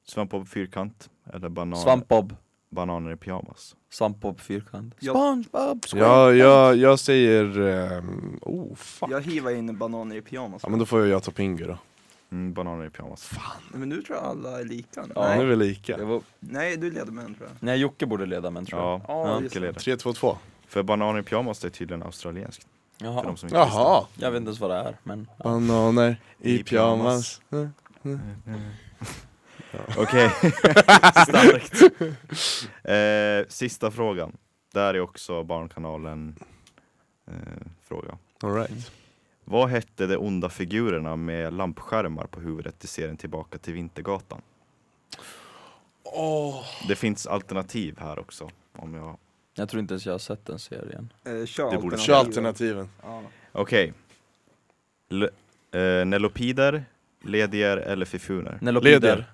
[0.04, 2.36] Svampbob Fyrkant eller banan, Svampbob.
[2.70, 3.76] Bananer i pyjamas.
[3.90, 4.96] Svampbob fyrkant.
[5.00, 5.12] Ja.
[5.14, 7.60] Spongebob Ja, jag, jag säger...
[7.60, 9.10] ehm, oh, fuck.
[9.12, 10.62] Jag hivar in bananer i pyjamas.
[10.64, 11.78] Ja men då får jag ta Pingu då.
[12.32, 13.32] Mm, bananer i pyjamas.
[13.74, 15.06] Men nu tror jag alla är lika.
[15.16, 15.28] Ja.
[15.28, 15.46] Nu är Nej.
[15.46, 15.98] vi lika.
[15.98, 16.22] Det var...
[16.40, 17.58] Nej, du leder med en tror jag.
[17.60, 19.02] Nej, Jocke borde leda men tror jag.
[19.08, 19.60] Ja, Ja, just det.
[19.60, 19.80] leder.
[19.80, 20.38] 3, 2, 2.
[20.68, 22.68] För bananer i pyjamas det är tydligen australienskt.
[23.00, 23.24] För Jaha.
[23.24, 23.78] de som inte visste.
[23.80, 24.06] Jaha!
[24.18, 25.28] Jag vet inte ens vad det är men...
[25.44, 27.42] Bananer i I pyjamas.
[27.50, 27.72] pyjamas.
[29.98, 30.30] Okej,
[31.28, 31.82] starkt.
[32.84, 34.38] Eh, sista frågan.
[34.74, 36.36] Där är också Barnkanalen
[37.28, 37.34] eh,
[37.88, 38.18] fråga.
[38.44, 38.92] Alright.
[39.44, 44.42] Vad hette de onda figurerna med lampskärmar på huvudet i serien Tillbaka till Vintergatan?
[46.88, 48.50] Det finns alternativ här också.
[48.78, 49.18] Om jag...
[49.56, 51.14] Jag tror inte ens jag har sett den serien.
[51.26, 52.80] Eh, kör Det borde- Kör alternativen.
[52.80, 52.90] alternativen.
[53.02, 53.22] Ja.
[53.52, 53.94] Okej.
[55.10, 55.30] L-
[55.72, 56.86] eh, Nelopider,
[57.24, 58.58] ledier eller fifuner?
[58.62, 58.92] Nelopider.
[59.00, 59.32] Leder.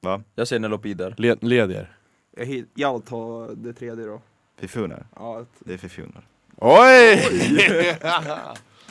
[0.00, 0.22] Va?
[0.34, 1.14] Jag säger nelopider.
[1.18, 1.96] Led, ledier.
[2.36, 4.20] Jag, jag tar det tredje då.
[4.58, 5.06] Fifuner?
[5.16, 6.26] Ja, ett, Det är fifuner.
[6.56, 7.98] Oj!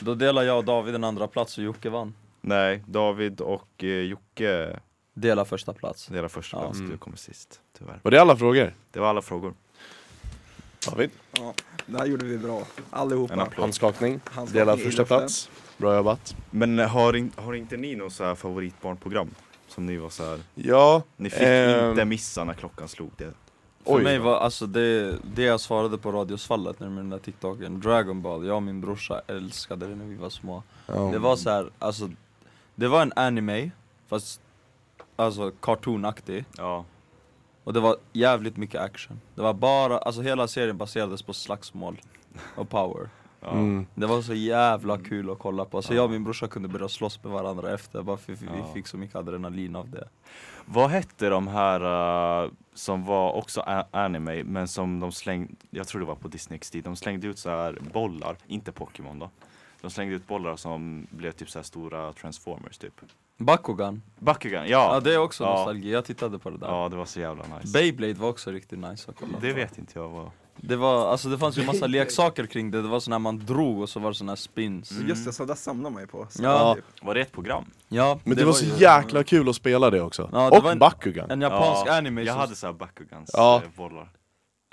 [0.00, 2.14] Då delar jag och David en andra plats och Jocke vann.
[2.40, 4.80] Nej, David och eh, Jocke
[5.14, 6.06] Delar första plats.
[6.06, 6.62] delar första Ja.
[6.62, 6.78] plats.
[6.78, 6.90] Mm.
[6.90, 8.00] Du kommer sist, tyvärr.
[8.02, 8.74] Var det alla frågor?
[8.90, 9.54] Det var alla frågor.
[10.90, 11.10] David?
[11.32, 11.54] ja,
[11.86, 12.62] det här gjorde vi bra.
[12.90, 13.32] Allihopa.
[13.34, 13.60] En applåd.
[13.62, 14.20] Handskakning.
[14.24, 15.18] Handskakning Delad i första luften.
[15.18, 15.50] plats.
[15.76, 16.36] Bra jobbat.
[16.50, 19.30] Men har, in, har inte ni något så här favoritbarnprogram?
[19.74, 21.90] Som ni var så här, Ja, ni fick Ehm.
[21.90, 23.32] inte missa när klockan slog det.
[23.84, 24.02] För Oj.
[24.02, 28.22] mig var alltså det, det jag svarade på radiosfallet när med den där TikToken, Dragon
[28.22, 30.62] Ball, jag och min brorsa älskade det när vi var små.
[30.86, 30.94] ja.
[31.12, 32.10] Det var så här, alltså,
[32.74, 33.70] det var en anime,
[34.08, 34.40] fast
[35.16, 36.44] alltså cartoonaktig.
[36.56, 36.84] Ja.
[37.64, 39.20] Och det var jävligt mycket action.
[39.34, 42.00] Det var bara, alltså hela serien baserades på slagsmål
[42.56, 43.08] och power.
[43.40, 43.50] Ja.
[43.50, 43.86] Mm.
[43.94, 45.96] Det var så jävla kul att kolla på, så Ja.
[45.96, 48.96] jag och min brorsa kunde börja slåss med varandra efter, bara för vi fick så
[48.96, 50.08] mycket adrenalin av det.
[50.66, 56.00] Vad hette de här uh, som var också anime men som de slängde, jag tror
[56.00, 59.30] det var på Disney XD, de slängde ut så här bollar, inte Pokémon då.
[59.80, 63.00] De slängde ut bollar som blev typ så här stora transformers typ.
[63.36, 65.00] Bakugan, Bakugan, ja, ja!
[65.00, 65.54] det är också Ja.
[65.54, 66.66] nostalgi, jag tittade på det där.
[66.66, 67.72] Ja, det var så jävla nice.
[67.78, 69.56] Beyblade var också riktigt nice att kolla det på.
[69.56, 70.30] vet inte jag vad.
[70.56, 73.38] Det var, alltså det fanns ju massa leksaker kring det, det var såna här man
[73.38, 75.08] drog och så var det såna här spins Mm.
[75.08, 76.26] Just det, så där samlar man ju på.
[76.30, 76.74] Så Ja.
[76.74, 76.84] typ.
[77.02, 77.64] Var det ett program?
[77.88, 80.28] Ja, Men det, var så ju jäkla kul att spela det också.
[80.32, 81.30] Ja, det och var en- Bakugan.
[81.30, 83.62] En japansk ja, anime Jag som, hade så här Bakugans Ja.
[83.64, 84.08] eh, bollar.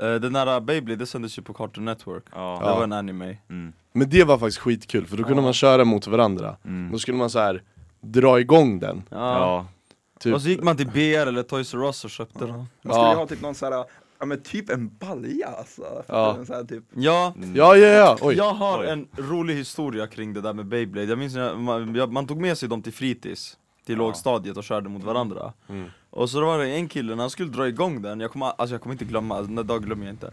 [0.02, 2.58] eh, Den där Beyblade, det sändes ju på Cartoon Network Ja.
[2.62, 2.76] Det Ja.
[2.76, 3.74] var en anime Mm.
[3.94, 5.44] Men det var faktiskt skitkul för då kunde Ja.
[5.44, 6.56] man köra mot varandra.
[6.66, 6.92] Mm.
[6.92, 7.64] Då skulle man så här
[8.02, 9.04] dra igång den.
[9.10, 9.66] Ja, Ja.
[10.20, 10.36] Typ.
[10.36, 12.96] och så gick man till BR eller Toys R Us och köpte den Man skulle
[12.96, 13.12] Ja.
[13.12, 13.86] ju ha typ någon sån här,
[14.20, 16.04] ja men typ en balja alltså.
[16.08, 16.46] Ja.
[16.46, 16.84] Sån här, typ.
[16.96, 17.56] Ja, Mm.
[17.56, 18.36] Ja, ja, ja, oj.
[18.36, 18.88] jag har Oj.
[18.90, 22.42] en rolig historia kring det där med Beyblade Jag minns när man, jag- man tog
[22.42, 24.00] med sig dem till fritids Till Ja.
[24.00, 25.90] lågstadiet och körde mot varandra Mm.
[26.10, 28.74] Och så var det en kille, när han skulle dra igång den, jag kommer, alltså
[28.74, 30.32] jag kommer inte glömma, den dagen glömmer jag inte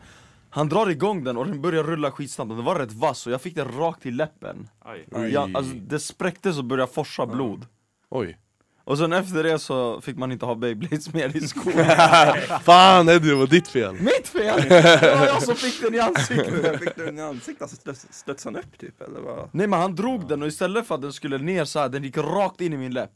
[0.50, 3.32] Han drar igång den och den börjar rulla skitsnabbt, och den var rätt vass och
[3.32, 5.06] jag fick den rakt i läppen Aj.
[5.12, 5.28] Oj.
[5.32, 7.66] ja, alltså, Det spräcktes och började forsa blod
[8.10, 8.38] Oj.
[8.84, 11.86] Och sen efter det så fick man inte ha Beyblades mer i skolan
[12.64, 13.94] Fan Eddie, det var ditt fel.
[13.94, 14.60] Mitt fel!
[14.68, 17.62] Det var jag som fick den i ansiktet Fick du den i ansiktet?
[17.62, 19.48] Alltså studs- studsade den upp typ eller vad?
[19.52, 22.04] Nej men han drog den och istället för att den skulle ner så här, den
[22.04, 23.10] gick rakt in i min läpp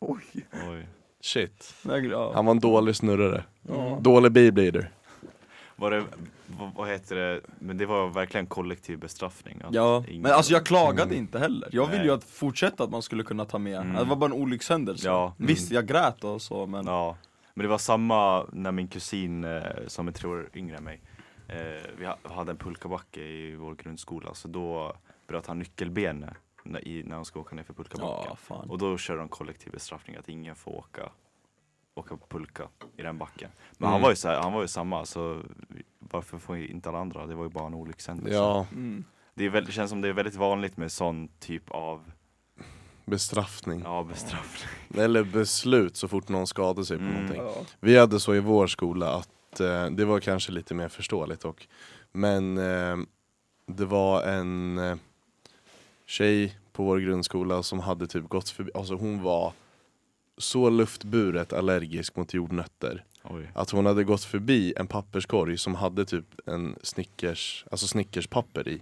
[0.00, 0.22] Oj.
[0.70, 0.88] Oj.
[1.22, 1.74] Shit.
[1.82, 2.32] Ja.
[2.34, 3.44] Han var en dålig snurrare.
[3.68, 3.98] Ja.
[4.00, 4.90] Dålig Beyblader.
[5.80, 6.04] Var det,
[6.46, 9.62] vad, vad heter det, men det var verkligen kollektiv bestraffning?
[9.64, 11.16] att Ja, ingen- men alltså jag klagade Mm.
[11.16, 13.92] inte heller Jag ville ju att fortsätta att man skulle kunna ta med, Mm.
[13.96, 15.34] det var bara en olyckshändelse Ja.
[15.36, 17.16] Visst, jag grät och så men Ja,
[17.54, 21.00] men det var samma när min kusin eh, som är tre år yngre än mig
[21.48, 21.56] eh,
[21.98, 24.92] Vi ha- hade en pulkabacke i vår grundskola så då
[25.28, 29.18] bröt han nyckelbenet när, när han ska åka ner för pulkabacken Ja, Och då körde
[29.18, 31.02] de kollektiv bestraffning att ingen får åka
[31.98, 33.92] Åka på pulka i den backen Men Mm.
[33.92, 35.42] han var ju så här, han var ju samma så
[35.98, 37.26] Varför får inte alla andra?
[37.26, 39.04] Det var ju bara en olyckshändelse Ja, Mm.
[39.34, 42.10] det, är väl, det känns som det är väldigt vanligt med sån typ av
[43.04, 43.80] bestraffning.
[43.84, 44.68] ja, bestraffning
[45.04, 47.14] Eller beslut så fort någon skadar sig på Mm.
[47.14, 47.42] någonting.
[47.42, 47.54] Ja.
[47.80, 51.66] Vi hade så i vår skola att eh, det var kanske lite mer förståeligt och
[52.12, 52.96] Men eh,
[53.66, 54.96] det var en eh,
[56.06, 59.52] tjej på vår grundskola som hade typ gått förbi, alltså hon var
[60.38, 66.04] så luftburet allergisk mot jordnötter Oj att hon hade gått förbi en papperskorg som hade
[66.04, 68.80] typ en Snickers, alltså Snickerspapper i.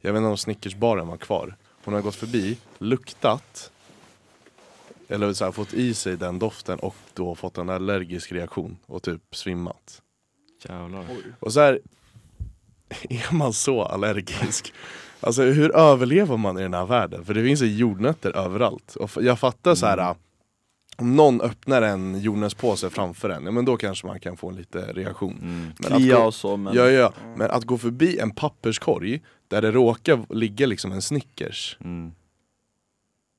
[0.00, 1.56] Jag vet inte om Snickersbaren var kvar.
[1.84, 3.72] hon har gått förbi, luktat
[5.08, 9.02] eller så här, fått i sig den doften och då fått en allergisk reaktion och
[9.02, 10.02] typ svimmat.
[10.64, 11.04] Jävlar.
[11.40, 11.80] Och så här,
[13.08, 14.72] är man så allergisk?
[15.20, 17.24] Alltså hur överlever man i den här världen?
[17.24, 18.96] För det finns ju jordnötter överallt.
[18.96, 20.14] Och jag fattar så här.
[20.98, 24.56] Om någon öppnar en jordnötspåse framför en, ja men då kanske man kan få en
[24.56, 25.38] lite reaktion.
[25.42, 25.70] Mm.
[25.78, 26.74] Men Klia gå, och så men...
[26.74, 31.76] ja, ja, men att gå förbi en papperskorg där det råkar ligga liksom en Snickers
[31.80, 32.12] Mm.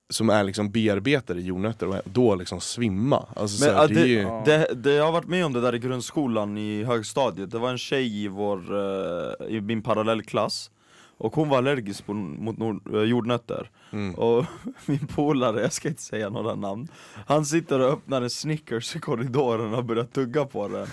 [0.10, 3.26] som är liksom bearbetade jordnötter och då liksom svimma.
[3.36, 5.76] Alltså, Men här, det, det, ju, det, det, jag har varit med om det där
[5.76, 10.72] i grundskolan i högstadiet, det var en tjej i vår, eh, i min parallellklass
[11.20, 14.16] Och hon var allergisk på, mot nord, eh, jordnötter mm.
[14.16, 14.46] Och
[14.86, 16.88] min polare, jag ska inte säga några namn
[17.28, 20.88] Han sitter och öppnar en Snickers i korridoren och börjar tugga på den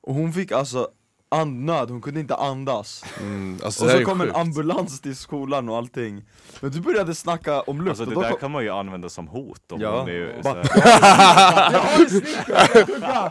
[0.00, 0.88] Och hon fick alltså
[1.28, 4.38] andnöd, hon kunde inte andas Mm, alltså, Och här så kom en sjukt.
[4.38, 6.24] ambulans till skolan och allting
[6.60, 9.28] Men du började snacka om lukt Alltså det där kom, kan man ju använda som
[9.28, 10.04] hot om Ja.
[10.04, 10.12] här,
[11.72, 13.30] Jag har en Snickers, jag tuggar!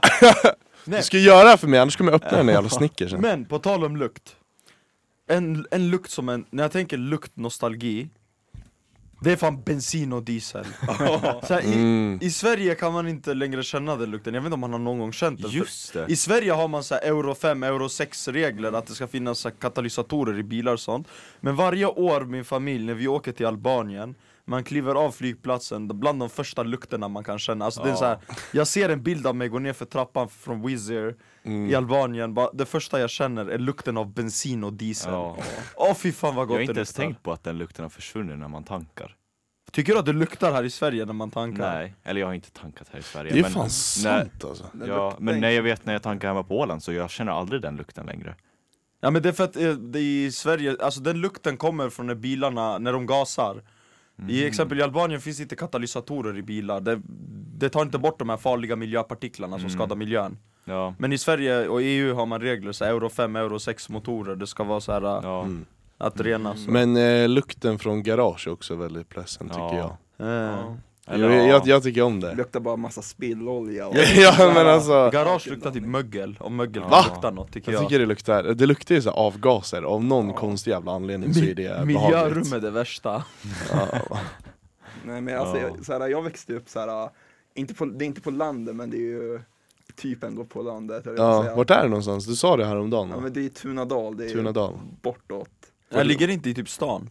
[0.86, 3.22] Du ska göra det här för mig annars kommer jag öppna den där jävla Snickersen.
[3.22, 4.36] Men på tal om lukt
[5.32, 8.10] En, en lukt som en, när jag tänker luktnostalgi
[9.24, 10.66] Det är fan bensin och diesel
[11.48, 12.20] så här, i, Mm.
[12.22, 14.80] I Sverige kan man inte längre känna den lukten, jag vet inte om man har
[14.80, 16.06] någon gång känt den Just det!
[16.10, 19.40] I Sverige har man så här euro 5, euro 6 regler att det ska finnas
[19.40, 21.08] så här katalysatorer i bilar och sånt
[21.40, 24.16] Men varje år min familj, när vi åker till Albanien
[24.52, 27.66] man kliver av flygplatsen, bland de första lukterna man kan känna.
[27.66, 28.18] Alltså det är så här,
[28.54, 30.90] Jag ser en bild av mig gå ner för trappan från Wizz
[31.44, 31.70] Mm.
[31.70, 35.12] i Albanien, bara, det första jag känner är lukten av bensin och diesel.
[35.14, 35.38] Ja.
[35.76, 37.04] Åh fy fan vad Jag gott har det inte ens luktar.
[37.04, 39.16] tänkt på att den lukten har försvunnit när man tankar.
[39.72, 41.74] Tycker du att det luktar här i Sverige när man tankar?
[41.80, 44.44] Nej, eller jag har inte tankat här i Sverige Det är men, fan när, sant
[44.46, 44.66] alltså.
[44.74, 47.32] Den Ja, men när jag vet när jag tankar hemma på Åland så jag känner
[47.32, 48.36] aldrig den lukten längre.
[49.02, 51.90] Ja men det är för att eh, det är i Sverige, alltså den lukten kommer
[51.90, 53.62] från när bilarna, när de gasar
[54.28, 57.02] I exempel i Albanien finns inte katalysatorer i bilar, det,
[57.58, 59.70] det tar inte bort de här farliga miljöpartiklarna som Mm.
[59.70, 63.60] skadar miljön Ja, Men i Sverige och EU har man regler, så euro 5, euro
[63.60, 65.66] 6 motorer, det ska vara så här ja, Mm.
[65.98, 69.98] att renas Men eh, lukten från garage är också väldigt pleasant tycker Ja.
[70.18, 70.28] jag.
[71.12, 71.48] Eller, jag, ja.
[71.48, 71.68] jag.
[71.68, 72.36] Jag tycker om Det det.
[72.36, 77.06] luktar bara massa spillolja och ja men alltså, Garage luktar typ mögel, om mögel Va?
[77.14, 80.04] luktar något tycker jag jag, tycker det luktar, det luktar ju så här avgaser, av
[80.04, 81.86] någon konstig jävla anledning så är det Mi-.
[81.86, 83.24] Miljörum är det värsta
[83.72, 83.88] Ja.
[85.06, 85.64] Nej men alltså, Ja.
[85.78, 87.10] jag, så här, jag växte upp så här,
[87.56, 89.42] inte på, det är inte på landet men det är ju
[89.96, 91.04] typ ändå på landet.
[91.18, 91.56] ja, säga.
[91.56, 92.26] vart är det någonstans?
[92.26, 94.74] Du sa det häromdagen Ja men det är Tunadal, det är Tunadal.
[95.02, 95.50] bortåt.
[95.90, 97.10] Jag ligger inte i typ stan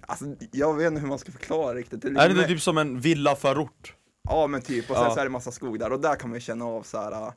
[0.00, 2.02] Alltså jag vet inte hur man ska förklara riktigt.
[2.02, 3.94] Det Är det med- typ som en villaförort?
[4.28, 5.14] Ja men typ, och sen Ja.
[5.14, 7.12] så är det massa skog där och där kan man ju känna av så här.
[7.12, 7.32] äh,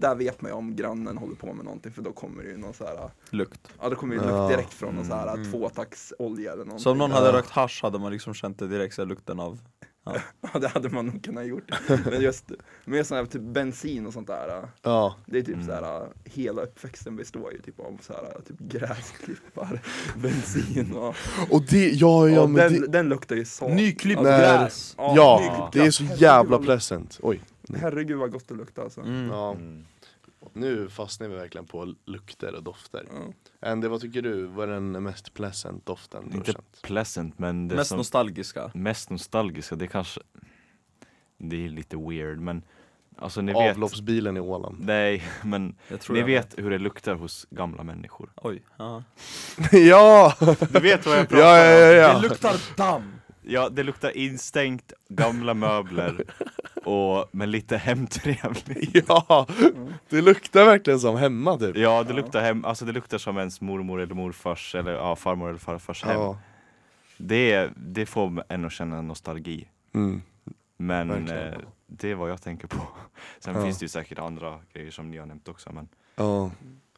[0.00, 2.56] Där vet man ju om grannen håller på med någonting för då kommer det ju
[2.56, 2.94] någon så här.
[2.94, 5.50] äh, Lukt Ja då kommer det ju lukt direkt från någon så här Mm.
[5.52, 6.82] tvåtaktsolja eller någonting.
[6.82, 7.16] Så om någon Ja.
[7.16, 9.58] hade rökt hasch hade man liksom känt det direkt, så här, lukten av
[10.52, 11.70] Ja det hade man nog kunnat gjort.
[12.10, 12.44] Men just,
[12.84, 14.48] med sån här typ bensin och sånt där.
[14.58, 15.66] äh, Ja, Det är typ Mm.
[15.66, 19.80] så här, äh, hela uppväxten består ju typ av så här, äh, typ gräsklippar,
[20.16, 21.14] bensin och,
[21.50, 23.68] och det, ja ja och men den, det, den luktar ju så.
[23.68, 24.94] Nyklippt gräs!
[24.98, 27.18] ja, nyklippt det är så jävla pleasant.
[27.22, 27.40] Oj.
[27.76, 29.00] Herregud vad gott det luktar alltså.
[29.00, 29.28] Mm.
[29.28, 29.50] Ja.
[29.52, 29.84] Mm.
[30.56, 33.06] Nu fastnar vi verkligen på lukter och dofter.
[33.60, 33.68] Ja.
[33.70, 34.46] Andy, vad tycker du?
[34.46, 36.82] Vad är den mest pleasant doften du har Inte känt?
[36.82, 40.20] pleasant men det Mest som nostalgiska mest nostalgiska, det kanske
[41.38, 42.62] Det är lite weird men
[43.16, 44.76] Alltså ni vet Avloppsbilen i Åland.
[44.80, 49.02] Nej men jag tror ni jag vet hur det luktar hos gamla människor Oj, ja.
[49.72, 50.34] ja!
[50.70, 52.22] Du vet vad jag pratar Ja, ja, ja, om?
[52.22, 53.12] Det luktar damm!
[53.46, 56.24] Ja, det luktar instängt, gamla möbler
[56.84, 59.46] och med lite hemtrevligt Ja!
[60.08, 61.76] Det luktar verkligen som hemma typ.
[61.76, 65.48] Ja, det luktar hem, alltså det luktar som ens mormor eller morfars eller ja, farmor
[65.48, 66.38] eller farfars hem Ja.
[67.16, 70.22] det, det får en att känna nostalgi Mm.
[70.76, 71.54] Men eh,
[71.86, 72.76] det är vad jag tänker på
[73.38, 73.64] Sen Ja.
[73.64, 76.50] finns det ju säkert andra grejer som ni har nämnt också men ja.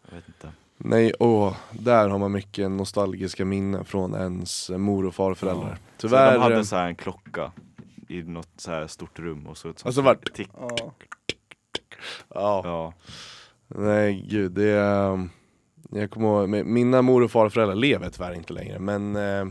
[0.08, 5.14] jag vet inte Nej, åh, där har man mycket nostalgiska minnen från ens mor och
[5.14, 5.70] farföräldrar.
[5.70, 5.76] Ja.
[5.96, 7.52] Tyvärr, Så de eh, hade så här en klocka
[8.08, 10.76] i något så här stort rum och så ett sånt Alltså vart- tick, Ja.
[12.34, 12.60] ja.
[12.64, 12.92] ja.
[13.68, 15.28] Nej gud, det är...
[15.90, 19.46] Jag kommer ihåg, mi- mina mor och farföräldrar lever tyvärr inte längre men eh,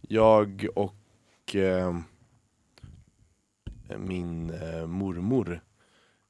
[0.00, 1.96] jag och eh,
[3.98, 5.60] min eh, mormor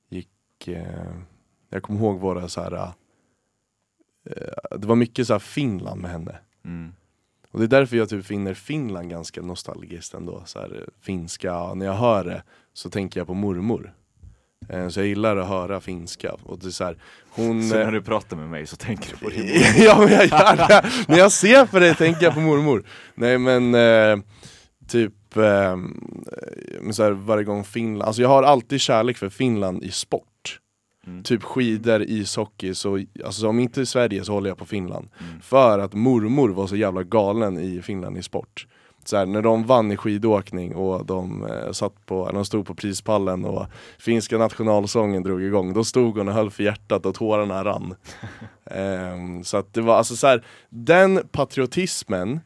[0.09, 1.13] gick, eh,
[1.69, 2.89] jag kommer ihåg våra så här.
[4.31, 6.37] Eh, det var mycket så här Finland med henne.
[6.65, 6.93] Mm.
[7.51, 10.43] Och det är därför jag typ finner Finland ganska nostalgiskt ändå.
[10.47, 13.95] Så här, eh, finska, när jag hör det så tänker jag på mormor.
[14.69, 16.33] Eh, Så jag gillar att höra finska.
[16.43, 16.97] Och det är så här,
[17.31, 17.69] hon...
[17.69, 19.63] Så när du pratar med mig så tänker du på din mor.
[19.85, 20.85] ja men jag gör det!
[21.09, 22.85] När jag ser på dig tänker jag på mormor.
[23.15, 24.25] Nej men eh,
[24.89, 25.77] typ eh,
[26.93, 30.29] så här, varje gång Finland, alltså jag har alltid kärlek för Finland i sport.
[31.07, 31.23] Mm.
[31.23, 35.09] Typ skidor, ishockey, så alltså om inte i Sverige så håller jag på Finland.
[35.21, 35.41] Mm.
[35.41, 38.67] För att mormor var så jävla galen i Finland i sport.
[39.05, 42.75] Så här, när de vann i skidåkning och de, eh, satt på, de stod på
[42.75, 43.67] prispallen och
[43.99, 47.95] finska nationalsången drog igång, då stod hon och höll för hjärtat och tårarna rann.
[48.71, 52.41] Ehm, så att det var alltså så här, den patriotismen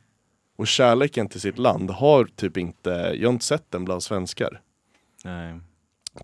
[0.57, 4.61] och kärleken till sitt land har typ inte, jag har inte sett den bland svenskar
[5.25, 5.61] Nej.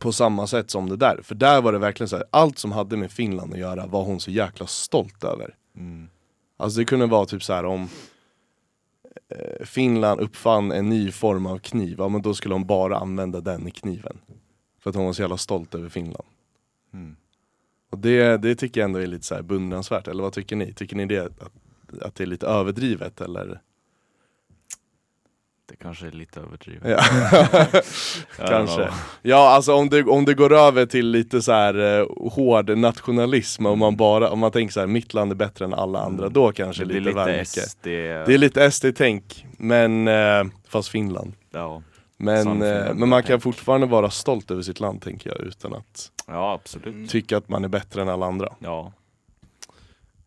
[0.01, 1.21] På samma sätt som det där.
[1.23, 4.05] För där var det verkligen så här, allt som hade med Finland att göra var
[4.05, 5.55] hon så jäkla stolt över.
[5.77, 6.09] Mm.
[6.57, 7.89] Alltså det kunde vara typ så här om
[9.29, 13.41] eh, Finland uppfann en ny form av kniv, ja men då skulle hon bara använda
[13.41, 14.19] den i kniven.
[14.81, 16.27] För att hon var så jävla stolt över Finland.
[16.93, 17.17] Mm.
[17.91, 20.73] Och det, det tycker jag ändå är lite så här beundransvärt, eller vad tycker ni?
[20.73, 23.61] Tycker ni det att, att det är lite överdrivet eller?
[25.67, 26.91] Det kanske är lite överdrivet.
[26.91, 27.03] Ja.
[28.49, 28.89] Kanske.
[29.23, 33.67] Ja alltså om det, om det går över till lite så här eh, hård nationalism,
[33.67, 36.29] om man bara, om man tänker så här mitt land är bättre än alla andra,
[36.29, 37.71] då kanske Det blir lite, väl lite mycket.
[37.71, 37.85] SD.
[37.85, 41.33] Det är lite SD-tänk, men eh, fast Finland.
[41.51, 41.83] Ja.
[42.17, 46.11] Men, eh, men man kan fortfarande vara stolt över sitt land tänker jag, utan att
[46.27, 47.11] ja, absolut.
[47.11, 48.49] tycka att man är bättre än alla andra.
[48.59, 48.93] Ja.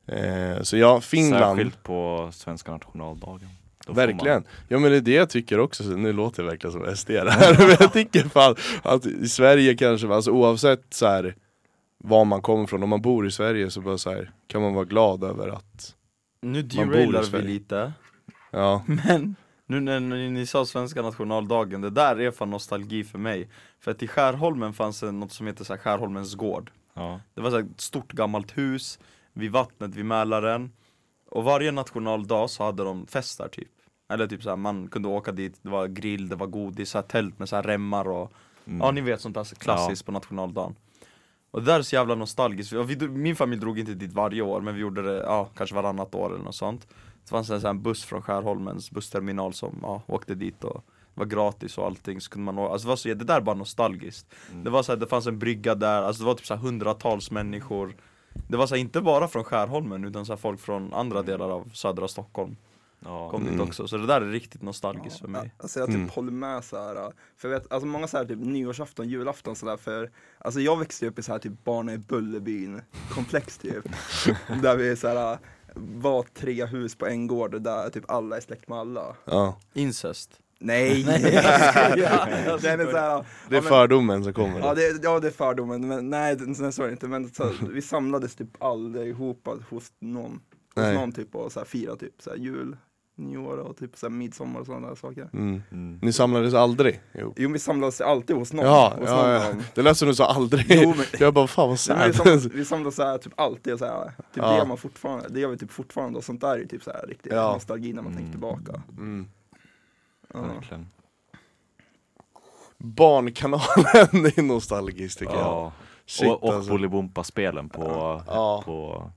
[0.08, 3.50] Eh, så ja, Finland, Särskilt på svenska nationaldagen.
[3.88, 4.44] Verkligen.
[4.68, 7.10] Ja men det är det jag tycker också, så nu låter jag verkligen som SD
[7.10, 11.36] det här, men jag tycker fan att i Sverige kanske, alltså oavsett så här
[11.98, 14.74] var man kommer ifrån, om man bor i Sverige så bara så här, kan man
[14.74, 15.96] vara glad över att,
[16.42, 17.94] Nu derailar vi lite,
[18.52, 19.36] ja, men
[19.70, 23.50] nu när ni sa svenska nationaldagen, det där är fan nostalgi för mig.
[23.80, 26.72] För att i Skärholmen fanns det något som heter så här Skärholmens gård.
[26.94, 27.20] Ja.
[27.34, 29.00] Det var så ett stort gammalt hus
[29.34, 30.72] vid vattnet vid Mälaren.
[31.32, 33.72] Och varje nationaldag så hade de fest där typ
[34.10, 36.98] Eller typ så här, man kunde åka dit, det var grill, det var godis, så
[36.98, 38.32] här tält med så här remmar och
[38.70, 38.80] Mm.
[38.82, 40.76] Ja ni vet sånt där klassiskt på nationaldagen.
[41.52, 44.62] Och det där är så jävla nostalgiskt, vi, min familj drog inte dit varje år
[44.62, 46.88] men vi gjorde det, ja kanske varannat år eller något sånt.
[47.24, 51.26] Det fanns en sån buss från Skärholmens bussterminal som ja, åkte dit och det var
[51.26, 53.56] gratis och allting, så kunde man å- alltså det var så, det där är bara
[53.56, 54.28] nostalgiskt.
[54.52, 54.64] Mm.
[54.64, 56.62] Det var så här, det fanns en brygga där, alltså det var typ så här
[56.62, 57.96] hundratals människor.
[58.48, 61.70] Det var så här, inte bara från Skärholmen utan så folk från andra delar av
[61.74, 62.56] södra Stockholm
[63.00, 63.30] Ja.
[63.30, 63.68] kom dit Mm.
[63.68, 66.10] också, så det där är riktigt nostalgiskt för mig Alltså jag typ Mm.
[66.10, 66.96] håller med så här.
[67.38, 71.08] För jag vet, alltså många så här typ nyårsafton, julafton sådär för Alltså jag växte
[71.08, 73.84] upp i så här typ barnen i Bullerbyn komplex typ
[74.62, 75.38] Där vi så här
[75.76, 79.58] var tre hus på en gård där typ alla är släkt med alla ja.
[79.74, 81.02] Incest Nej!
[81.98, 84.60] Ja, Den är så här, Det är fördomen som kommer.
[84.60, 87.82] Ja det, ja det är fördomen, men nej, så är det inte men så, vi
[87.82, 90.42] samlades typ allihopa hos någon
[90.78, 90.96] Hos Nej.
[90.96, 92.78] någon typ och så här, fira typ så här, jul,
[93.16, 95.62] nyår och typ så här, midsommar och sådana där saker Mm.
[95.72, 96.00] Mm.
[96.02, 97.34] Ni samlades aldrig ihop?
[97.38, 99.64] Jo vi samlades alltid hos någon, Ja, hos ja, någon ja.
[99.76, 100.66] det lät som du sa aldrig.
[100.70, 102.52] Jo, men- Jag bara fan vad Nej, sad.
[102.54, 104.50] vi, samlas så här, typ alltid och så här, typ Ja.
[104.52, 106.92] det gör man fortfarande, det gör vi typ fortfarande och sånt där är typ så
[106.92, 107.54] här riktigt Ja.
[107.54, 108.18] nostalgi när man Mm.
[108.18, 108.82] tänker tillbaka.
[108.98, 109.28] Mm.
[110.34, 110.42] Ja.
[110.42, 110.88] Verkligen.
[112.78, 115.42] Barnkanalen är nostalgiskt tycker jag.
[115.44, 115.72] Ja.
[116.06, 116.72] Shit, och och alltså.
[116.72, 117.84] Bolibompa-spelen på,
[118.28, 118.62] Ja.
[118.66, 119.12] på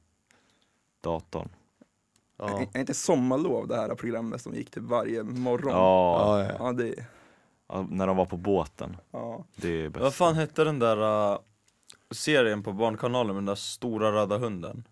[1.01, 1.49] datorn.
[2.39, 2.59] Ja.
[2.61, 5.73] Är är inte Sommarlov det här programmet som gick typ varje morgon?
[5.73, 6.55] Ja, Ja, ja.
[6.59, 6.95] Ja, det,
[7.69, 8.97] ja, när de var på båten.
[9.11, 9.45] ja.
[9.57, 10.03] Det är bäst.
[10.03, 11.39] Vad fan hette den där uh,
[12.11, 14.85] serien på Barnkanalen med den där stora röda hunden?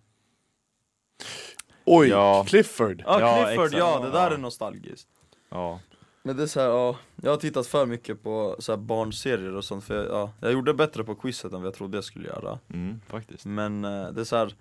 [1.85, 2.45] Oj, Ja.
[2.49, 3.03] Clifford!
[3.07, 3.79] Ja, Ja, Clifford, exakt.
[3.79, 4.35] ja det där Ja.
[4.35, 5.09] är nostalgiskt
[5.49, 5.81] Ja.
[6.23, 9.55] Men det är så här, ja, jag har tittat för mycket på så här barnserier
[9.57, 12.05] och sånt för jag, ja, jag gjorde bättre på quizet än vad jag trodde jag
[12.05, 13.45] skulle göra Mm, faktiskt.
[13.47, 14.55] Men eh, det är så här,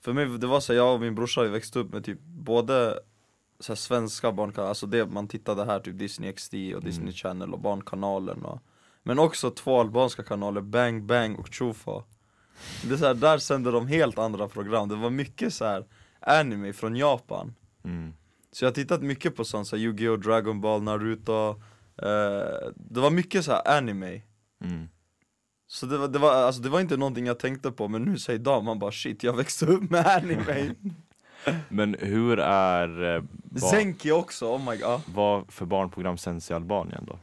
[0.00, 2.20] för mig det var så här, jag och min brorsa vi växte upp med typ
[2.22, 2.98] både
[3.60, 7.12] så här, svenska barnkanaler, alltså det man tittade här, typ Disney XD och Disney Mm.
[7.12, 8.60] Channel och Barnkanalen och
[9.02, 12.04] Men också två albanska kanaler, Bang Bang och Chufa
[12.82, 15.86] Det är så här, där sände de helt andra program, det var mycket så här
[16.20, 18.12] anime från Japan Mm.
[18.52, 20.18] Så jag har tittat mycket på sånt, så Yu-Gi-Oh!
[20.18, 21.48] Dragon Ball, Naruto
[21.96, 24.22] eh, Det var mycket så här anime
[24.64, 24.88] Mm.
[25.72, 28.18] Så det var, det, var, alltså det var inte någonting jag tänkte på, men nu
[28.18, 30.74] säger idag man bara shit, jag växte upp med anime
[31.68, 33.22] Men hur är, eh,
[33.70, 37.18] Zenki också, oh my god vad för barnprogram sänds i Albanien då?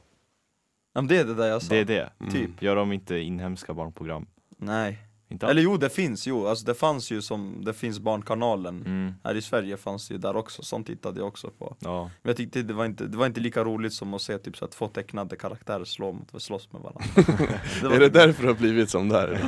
[0.93, 2.09] ja, men Det är det där jag sa Det är det?
[2.19, 2.33] Mm.
[2.33, 4.25] Typ, Gör de inte inhemska barnprogram?
[4.57, 8.83] nej Inte Eller jo det finns, jo alltså det fanns ju som, det finns Barnkanalen.
[8.85, 11.75] Mm, Här i Sverige fanns det ju där också, sånt tittade jag också på.
[11.79, 12.03] Ja.
[12.03, 14.57] Men jag tyckte det var inte, det var inte lika roligt som att se typ
[14.57, 17.03] så att två tecknade karaktärer slå mot, slåss med varandra.
[17.81, 19.41] Det Är det därför det har blivit som det här?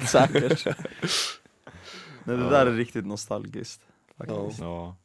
[0.06, 0.66] Säkert.
[2.24, 3.80] Nej det där är riktigt nostalgiskt
[4.18, 4.60] faktiskt.
[4.60, 4.96] Ja.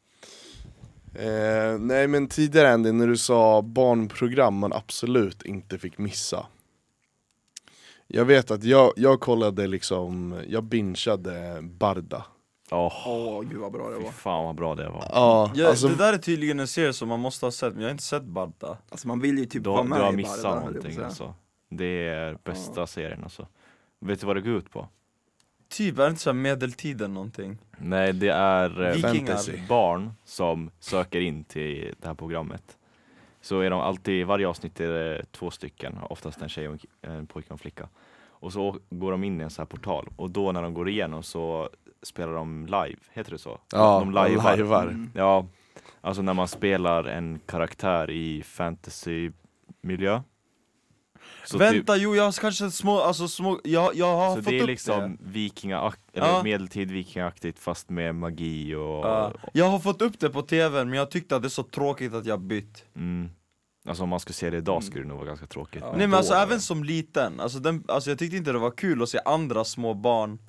[1.13, 6.45] Eh, nej men tidigare Andy, när du sa barnprogram man absolut inte fick missa
[8.07, 12.25] Jag vet att jag, jag kollade liksom, jag bingeade Barda
[12.71, 14.11] Åh, Åh gud vad bra det fy var.
[14.11, 15.07] fan vad bra det var.
[15.11, 17.81] Ja, ja, alltså, Det där är tydligen en serie som man måste ha sett, men
[17.81, 20.13] jag har inte sett Barda Alltså man vill ju typ Du, vara med du har
[20.13, 21.33] i missat Barda, någonting alltså.
[21.69, 23.47] Det är bästa serien alltså.
[24.01, 24.87] Vet du vad det går ut på?
[25.69, 27.57] Typ, är det inte så här medeltiden någonting?
[27.77, 29.67] Nej det är eh, Vikingar.
[29.69, 32.77] barn som söker in till det här programmet.
[33.45, 37.27] Så är de alltid, varje avsnitt är det två stycken, oftast en tjej och en
[37.27, 37.89] pojke och en flicka.
[38.27, 40.89] Och så går de in i en sån här portal och då när de går
[40.89, 41.69] igenom så
[42.01, 43.59] spelar de live, heter det så?
[43.71, 44.43] ja, de lajvar.
[44.43, 44.83] lajvar.
[44.83, 45.11] Mm.
[45.15, 45.47] Ja,
[46.01, 50.21] alltså när man spelar en karaktär i fantasymiljö.
[51.47, 54.45] Så typ- Vänta, jo jag har kanske små, alltså små, jag, jag har så fått
[54.45, 56.43] det är upp liksom vikingaakt, eller Ja.
[56.43, 59.33] medeltid vikingaaktigt fast med magi och, Ja.
[59.53, 62.13] Jag har fått upp det på tvn, men jag tyckte att det är så tråkigt
[62.13, 63.29] att jag bytt mm.
[63.87, 65.81] Alltså om man skulle se det idag skulle det nog vara ganska tråkigt.
[65.85, 65.93] Ja.
[65.97, 68.71] Nej men alltså även det- som liten, alltså, den, alltså jag tyckte inte det var
[68.71, 70.39] kul att se andra små barn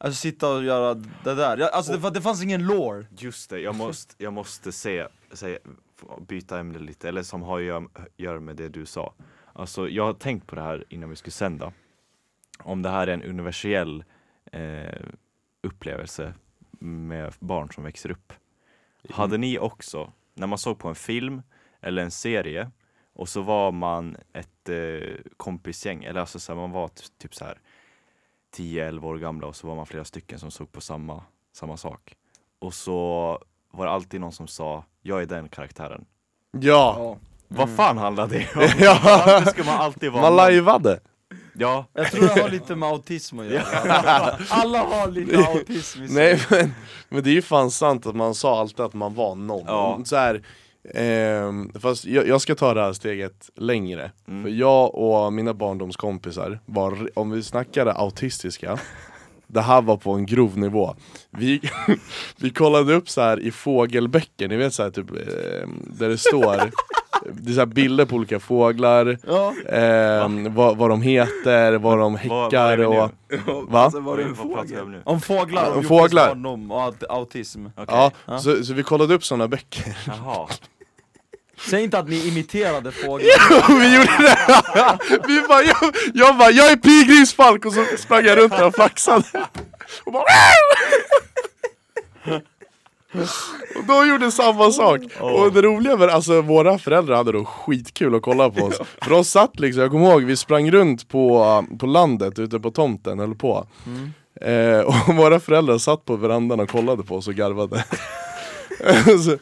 [0.00, 3.74] Alltså sitta och göra det där, alltså det, det fanns ingen lore Just det, jag
[3.74, 5.58] måste, jag måste se, säga,
[6.28, 7.84] byta ämne lite, eller som har att
[8.16, 9.14] göra med det du sa.
[9.58, 11.72] Alltså jag har tänkt på det här innan vi skulle sända.
[12.58, 14.04] Om det här är en universell
[14.52, 15.00] eh,
[15.62, 16.34] upplevelse
[16.70, 18.32] med barn som växer upp.
[19.10, 21.42] Hade ni också, när man såg på en film
[21.80, 22.70] eller en serie
[23.12, 27.44] och så var man ett eh, kompisgäng, eller alltså så här, man var typ så
[27.44, 27.60] här
[28.56, 32.16] 10-11 år gamla och så var man flera stycken som såg på samma, samma sak.
[32.58, 32.98] Och så
[33.70, 36.04] var det alltid någon som sa, jag är den karaktären.
[36.50, 37.18] Ja.
[37.48, 38.68] Vad fan handlade det om?
[38.84, 39.00] Ja.
[39.04, 41.00] Varför ska man alltid vara man lajvade!
[41.60, 43.62] Ja, Jag tror det har lite med autism att göra
[44.48, 46.74] Alla har lite autism i sig Nej men,
[47.08, 49.64] men det är ju fan sant att man sa alltid att man var någon.
[49.66, 50.00] Ja.
[50.04, 50.42] Så här,
[50.94, 54.10] ehm, fast jag, jag ska ta det här steget längre.
[54.28, 54.42] Mm.
[54.42, 58.78] För jag och mina barndomskompisar var, om vi snackade autistiska,
[59.48, 60.94] det här var på en grov nivå.
[61.30, 61.60] Vi,
[62.36, 66.18] vi kollade upp så här i fågelböcker, ni vet så här, typ, ehm, där det
[66.18, 66.70] står
[67.32, 71.98] det är så här bilder på olika fåglar, Ja, ehm, vad, vad de heter, vad
[71.98, 73.10] de häckar och...
[73.68, 73.80] Va?
[73.80, 74.88] Alltså var det en om fågel?
[74.88, 75.02] nu?
[75.04, 76.28] om fåglar, Om fåglar.
[76.30, 76.36] och
[76.80, 77.84] aut- autism Okej.
[77.88, 78.38] Ja, Ja.
[78.38, 80.48] Så, så vi kollade upp sådana böcker Jaha.
[81.60, 83.78] Säg inte att ni imiterade fåglar.
[83.80, 84.38] Vi gjorde det!
[85.28, 85.76] Vi bara, jag,
[86.14, 87.64] jag bara, jag är pilgrimsfalk!
[87.66, 89.24] Och så sprang jag runt där och flaxade.
[90.04, 90.24] Och bara
[93.76, 95.00] Och de gjorde samma sak!
[95.20, 98.80] Och det roliga var alltså våra föräldrar hade då skitkul att kolla på oss.
[99.02, 102.70] För de satt liksom, jag kommer ihåg, vi sprang runt på, på landet ute på
[102.70, 103.66] tomten, höll på.
[104.40, 107.84] Eh, Och våra föräldrar satt på verandan och kollade på oss och garvade.
[109.24, 109.36] Så,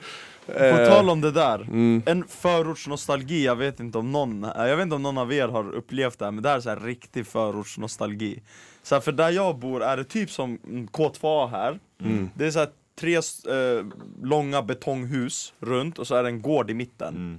[0.47, 2.03] På eh, tal om det där, mm.
[2.07, 5.49] en förortsnostalgi, jag vet inte om någon, eh, jag vet inte om någon av er
[5.49, 8.43] har upplevt det här, men det här är så här riktig förortsnostalgi
[8.83, 12.31] så här, För där jag bor är det typ som mm, K2A här, Mm.
[12.35, 12.69] det är så här
[13.01, 13.87] tre eh,
[14.23, 17.39] långa betonghus runt och så är det en gård i mitten Mm.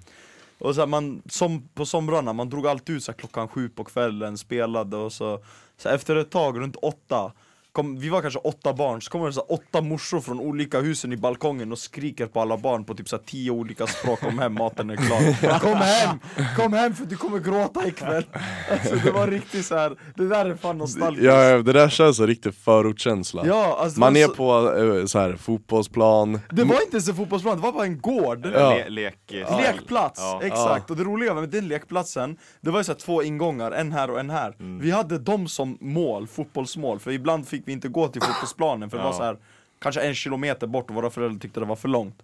[0.59, 3.83] Och så här, man, som på somrarna, man drog alltid ut så klockan sju på
[3.83, 5.39] kvällen, spelade och så,
[5.77, 7.31] så efter ett tag, runt åtta
[7.77, 10.79] kom, Vi var kanske åtta barn, så kommer det så här, åtta morsor från olika
[10.81, 14.19] husen i balkongen och skriker på alla barn på typ så här, tio olika språk
[14.19, 16.19] Kom hem, maten är klar Kom hem!
[16.55, 18.23] Kom hem för du kommer gråta ikväll
[18.71, 19.95] Alltså det var riktigt så här.
[20.15, 23.99] det där är fan nostalgiskt Ja, ja, det där känns som riktig förortskänsla Ja, alltså,
[23.99, 27.63] Man är så, på eh, så här, fotbollsplan Det var inte ens en fotbollsplan, det
[27.63, 28.69] var bara en gård Ja.
[28.75, 30.39] Le lek, Lekplats, Ja.
[30.43, 30.89] exakt!
[30.89, 34.09] Och det roliga med den lekplatsen, det var ju så här två ingångar, en här
[34.09, 34.79] och en här Mm.
[34.79, 38.97] Vi hade dem som mål, fotbollsmål, för ibland fick vi inte gå till fotbollsplanen för
[38.97, 39.17] det var Ja.
[39.17, 39.37] så här
[39.79, 42.23] kanske en kilometer bort och våra föräldrar tyckte det var för långt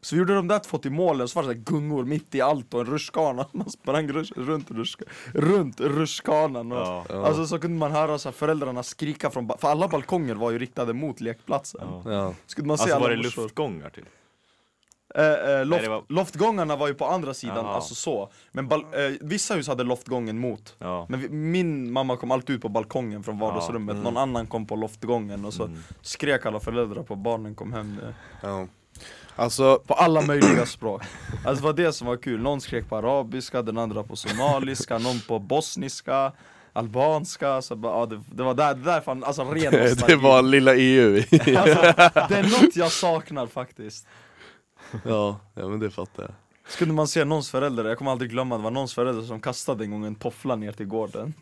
[0.00, 2.34] Så vi gjorde de där två till målen, så var det så här gungor mitt
[2.34, 5.04] i allt och en rutschkana, man sprang rush, runt, rutschka,
[5.34, 7.04] runt rutschkanan och, Ja.
[7.26, 10.58] Alltså så kunde man höra så här föräldrarna skrika från, för alla balkonger var ju
[10.58, 12.02] riktade mot lekplatsen Ja.
[12.12, 12.34] ja.
[12.46, 13.42] Så kunde man se Alltså alla var det morsor.
[13.42, 14.04] luftgångar typ?
[15.18, 17.74] Eh, eh, loft, det var- Loftgångarna var ju på andra sidan, Jaha.
[17.74, 18.78] alltså så Men eh,
[19.20, 21.06] vissa hus hade loftgången mot Ja.
[21.08, 24.76] Men vi, min mamma kom alltid ut på balkongen från vardagsrummet, någon annan kom på
[24.76, 25.78] loftgången och så Mm.
[26.02, 28.08] skrek alla föräldrar på barnen kom hem eh,
[28.42, 28.66] ja.
[29.36, 31.02] Alltså, På alla möjliga språk
[31.44, 34.98] Alltså det var det som var kul, någon skrek på arabiska, den andra på somaliska,
[34.98, 36.32] någon på bosniska
[36.72, 40.14] albanska, så bara, ja, det, det var där, det där fan, alltså ren det nostalgi.
[40.14, 41.82] var lilla EU alltså,
[42.28, 44.06] Det är något jag saknar faktiskt
[45.04, 46.32] ja, ja men det fattar jag.
[46.66, 49.84] Skulle man se någons förälder, jag kommer aldrig glömma, det var någons förälder som kastade
[49.84, 51.34] en gång en toffla ner till gården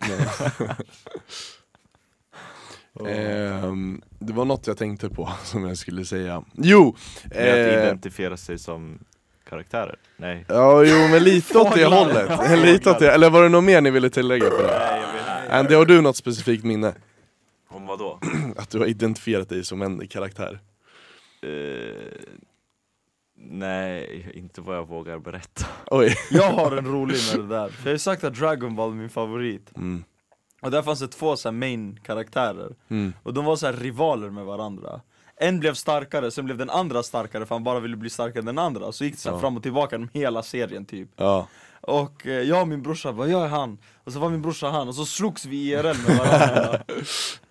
[3.09, 6.45] Ehm, det var något jag tänkte på som jag skulle säga.
[6.53, 6.97] Jo!
[7.25, 8.99] Med att eh, identifiera sig som
[9.49, 9.97] karaktärer?
[10.17, 10.45] Nej.
[10.49, 12.51] ja, jo men lite åt det hållet.
[12.65, 13.13] lite åt det.
[13.13, 14.79] Eller var det något mer ni ville tillägga på det?
[14.79, 15.03] Nej,
[15.49, 15.59] jag.
[15.59, 16.95] Andy, har du något specifikt minne?
[17.69, 18.19] Om vad då?
[18.57, 20.61] Att du har identifierat dig som en karaktär?
[21.43, 21.49] Eh,
[23.45, 25.67] nej, inte vad jag vågar berätta.
[25.91, 26.15] Oj.
[26.31, 28.91] Jag har en rolig med det där, för jag har ju sagt att Dragon Ball
[28.91, 30.05] är min favorit Mm.
[30.63, 33.13] Och där fanns det två så här main karaktärer Mm.
[33.23, 35.01] Och de var så här rivaler med varandra
[35.37, 38.45] En blev starkare, sen blev den andra starkare för han bara ville bli starkare än
[38.47, 39.41] den andra Så gick det så här Ja.
[39.41, 41.47] fram och tillbaka genom hela serien typ Ja.
[41.81, 44.69] Och eh, jag och min brorsa bara, jag är han Och så var min brorsa
[44.71, 46.83] han, och så slogs vi IRL med varandra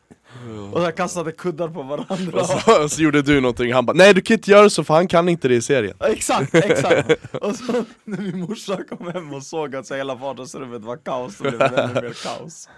[0.72, 3.86] Och så här kastade kuddar på varandra Och så, och så gjorde du någonting, han
[3.86, 6.56] bara Nej du kan inte göra så för han kan inte det i serien Exakt,
[6.56, 7.34] exakt!
[7.42, 11.38] Och så när min morsa kom hem och såg att så hela vardagsrummet var kaos,
[11.38, 12.70] så blev det ännu mer kaos.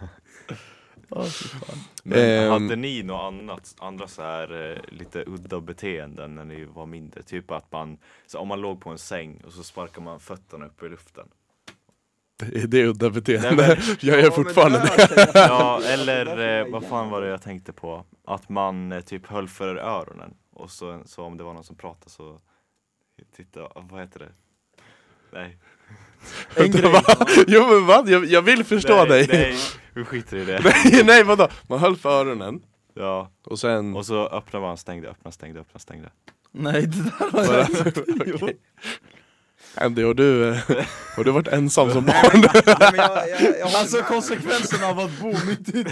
[2.04, 2.52] Men Ehm.
[2.52, 7.24] hade ni något annat, andra så här eh, lite udda beteenden när ni var mindre?
[7.24, 7.98] Typ att man,
[8.28, 11.28] så om man låg på en säng och så sparkar man fötterna upp i luften.
[12.54, 13.56] Är det udda beteende?
[13.56, 17.42] Nej, men- jag gör fortfarande det Ja, eller var eh, vad fan var det jag
[17.42, 18.06] tänkte på?
[18.28, 21.76] Att man eh, typ höll för öronen och så, så om det var någon som
[21.76, 22.40] pratade så
[23.36, 24.30] Titta, vad heter det?
[25.34, 25.58] Nej,
[26.56, 27.02] En grej, Va?
[27.48, 28.10] Jo men vad?
[28.10, 29.28] Jag, jag vill förstå nej, dig!
[29.28, 29.58] Nej,
[29.94, 31.48] vi skiter i det Nej, nej vadå?
[31.68, 32.62] Man höll för öronen
[32.94, 33.96] Ja, och sen...
[33.96, 36.10] och så öppnade man, stängde, öppnade, stängde, öppnade, stängde
[36.52, 37.70] nej det där har Bara- jag
[38.50, 38.54] inte.
[39.76, 40.44] Andy, har du,
[41.16, 42.30] har du varit ensam som barn?
[42.34, 44.06] men, nej, men jag, jag, jag, Alltså med.
[44.06, 45.86] konsekvenserna av att bo mitt i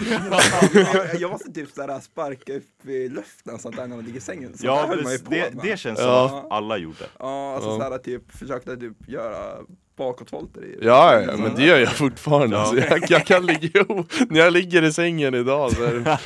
[0.93, 1.69] jag, jag måste typ
[2.01, 4.57] sparka upp i luften sånt där när man ligger i sängen.
[4.57, 5.63] Så Ja, höll man ju det, på det, med.
[5.63, 6.29] det känns Ja.
[6.29, 7.77] som att alla gjorde Ja, alltså Ja.
[7.77, 9.55] såhär typ försökte typ göra
[9.97, 12.55] bakåtvolter i Ja, ja, men det gör jag fortfarande.
[12.55, 12.61] Ja.
[12.61, 16.19] Alltså, jag, jag kan ligga, jo, när jag ligger i sängen idag så är det,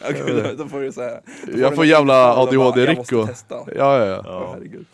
[0.10, 1.20] Okej, då, då får du säga
[1.56, 2.14] Jag får jävla
[3.20, 3.54] Jag testa.
[3.54, 4.22] Ja, ja, ja.
[4.24, 4.50] Ja.
[4.54, 4.86] herregud.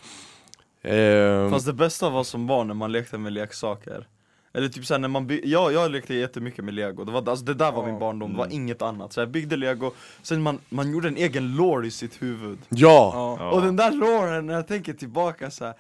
[0.87, 4.07] Ehm, Fast det bästa var som barn när man lekte med leksaker
[4.55, 7.45] Eller typ såhär när man by- ja, jag lekte jättemycket med lego, det, var, alltså,
[7.45, 8.57] det där var min barndom, det var Mm.
[8.57, 9.91] inget annat Så jag byggde lego,
[10.23, 13.11] sen man, man gjorde en egen lore i sitt huvud ja!
[13.15, 13.37] Ja.
[13.41, 13.51] Ja.
[13.51, 15.75] Och den där loren, när jag tänker tillbaka så här,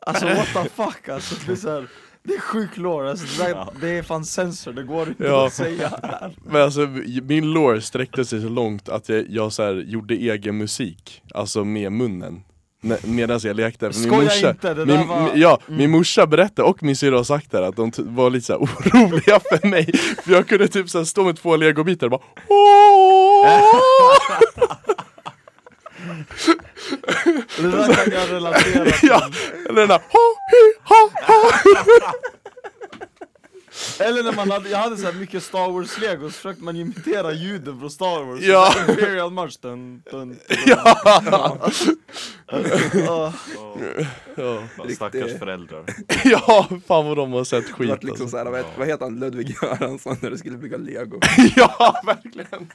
[0.00, 1.86] Alltså what the fuck alltså, det är, så här,
[2.22, 3.72] det är sjuk lore, alltså, det, där, Ja.
[3.80, 5.46] det är fan sensor, det går inte Ja.
[5.46, 6.80] att säga här Men alltså
[7.22, 11.64] min lore sträckte sig så långt att jag, jag så här, gjorde egen musik, alltså
[11.64, 12.42] med munnen
[13.04, 15.78] Medan jag lekte, min morsa, inte, det min, var- Ja, Mm.
[15.78, 18.54] min morsa berättade och min syrra har sagt det att de var lite så
[18.94, 19.92] oroliga för mig
[20.24, 22.20] För jag kunde typ så stå med två legobitar och bara!
[27.56, 29.30] Det där kan jag relatera till Ja,
[29.68, 31.50] eller den där ho, hi, ha, ha.
[34.00, 36.76] Eller när man hade, jag hade så här mycket Star Wars lego, så försökte man
[36.76, 38.74] imitera ljuden från Star Wars Ja.
[38.88, 40.38] Imperial March, dun, dun, dun.
[40.66, 41.70] Ja.
[42.94, 43.32] Ja.
[44.36, 44.62] Ja.
[44.94, 45.84] Stackars föräldrar
[46.24, 48.36] ja, fan vad de har sett Det skit vart liksom alltså.
[48.38, 51.20] såhär, vad, vad heter han, Ludvig Göransson när du skulle bygga lego
[51.56, 52.70] Ja, verkligen!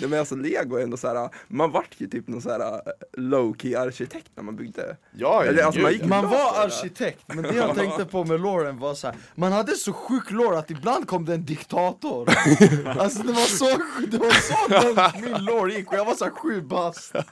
[0.00, 2.82] Nej men alltså lego är ändå såhär, man vart ju typ någon såhär
[3.12, 4.96] low key arkitekt när man byggde.
[5.16, 8.78] Ja, Eller, alltså, man gick- Man var arkitekt, men det jag tänkte på med Lauren
[8.78, 12.28] var så här, man hade så sjuk lore att ibland kom det en diktator.
[12.98, 16.60] Alltså det var så, det var så min lore gick och jag var såhär sju
[16.62, 17.12] bast.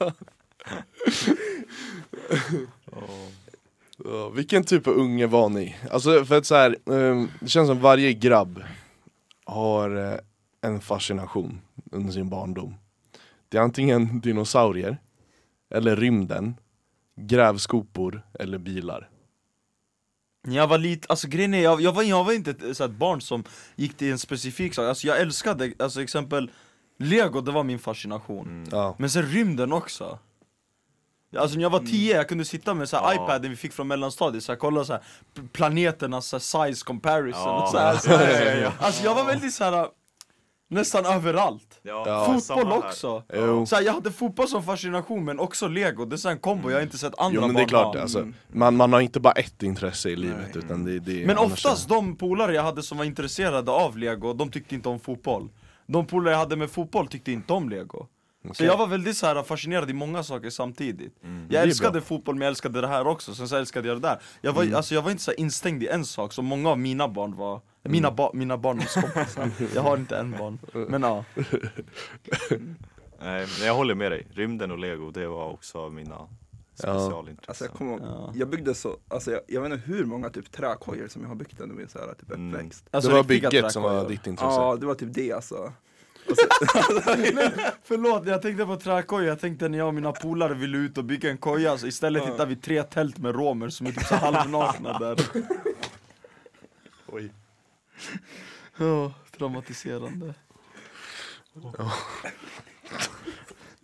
[4.05, 5.75] Ja, vilken typ av unge var ni?
[5.91, 8.63] Alltså för att så här, ehm, det känns som varje grabb
[9.45, 10.19] har eh,
[10.67, 11.61] en fascination
[11.91, 12.75] under sin barndom.
[13.49, 14.97] Det är antingen dinosaurier,
[15.69, 16.55] eller rymden,
[17.15, 19.09] grävskopor eller bilar.
[20.47, 22.91] Jag var lite, alltså grejen är, jag, jag, var, jag var inte ett, så ett
[22.91, 23.43] barn som
[23.75, 26.51] gick till en specifik sak, alltså jag älskade, alltså exempel
[26.99, 28.69] Lego, det var min fascination mm.
[28.71, 28.95] Ja.
[28.97, 30.19] Men sen rymden också
[31.37, 33.13] Alltså när jag var 10, jag kunde sitta med så här Ja.
[33.13, 35.01] iPaden vi fick från mellanstadiet, så här, kolla så här,
[35.51, 37.63] planeternas så här, size comparison Ja.
[37.63, 38.45] och så här, så här.
[38.45, 38.73] Ja, ja, ja.
[38.79, 39.87] Alltså jag var väldigt så här
[40.69, 41.79] nästan överallt.
[41.81, 42.39] Ja, Ja.
[42.39, 43.23] Fotboll också!
[43.33, 43.65] Jo.
[43.65, 46.69] Så här, jag hade fotboll som fascination men också lego, det är så en kombo
[46.69, 49.19] jag har inte sett andra Jo men det är klart, alltså, man, man har inte
[49.19, 50.63] bara ett intresse i livet Nej.
[50.65, 54.33] utan det, det är Men oftast de polare jag hade som var intresserade av lego,
[54.33, 55.49] de tyckte inte om fotboll.
[55.87, 58.07] De polare jag hade med fotboll tyckte inte om lego
[58.47, 58.65] Så Okej.
[58.67, 61.47] jag var väldigt så här fascinerad i många saker samtidigt Mm.
[61.49, 64.19] Jag älskade fotboll men jag älskade det här också, sen så älskade jag det där
[64.41, 64.75] Jag var, Mm.
[64.75, 67.61] alltså, jag var inte så instängd i en sak som många av mina barn var
[67.83, 71.23] Mina, ba mina barndomskompisar, jag har inte en barn, men ja
[73.19, 74.27] Nej, men jag håller med dig.
[74.31, 76.27] Rymden och lego, det var också mina
[76.73, 77.67] specialintressen.
[77.67, 78.31] Alltså jag ihåg, Ja.
[78.35, 81.35] jag byggde så, alltså jag, jag vet inte hur många typ träkojor som jag har
[81.35, 82.53] byggt under min så här, typ Mm.
[82.53, 84.51] uppväxt Alltså, det var bygget som var ditt intresse.
[84.59, 85.73] Ja, det var typ det alltså
[86.29, 86.43] och så,
[87.83, 91.03] Förlåt, jag tänkte på träkoja, jag tänkte när jag och mina polare ville ut och
[91.03, 92.29] bygga en koja så istället Ja.
[92.31, 95.17] hittade vi tre tält med romer som är typ så halvnakna där
[97.07, 97.31] Oj.
[98.77, 100.33] Ja, traumatiserande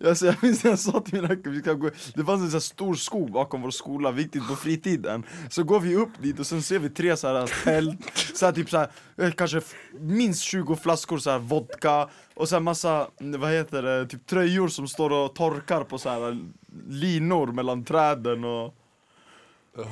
[0.06, 2.52] Alltså, jag minns när jag sa till mina vi ska gå, det fanns en sån
[2.52, 6.48] här stor skog bakom vår skola, viktigt på fritiden Så går vi upp dit och
[6.48, 8.00] sen ser vi tre så här tält,
[8.34, 9.62] så här typ så här, eh, kanske
[10.00, 14.28] minst 20 flaskor så här vodka Och så här massa, mm, vad heter det, typ
[14.28, 16.38] tröjor som står och torkar på så här
[16.90, 18.76] linor mellan träden och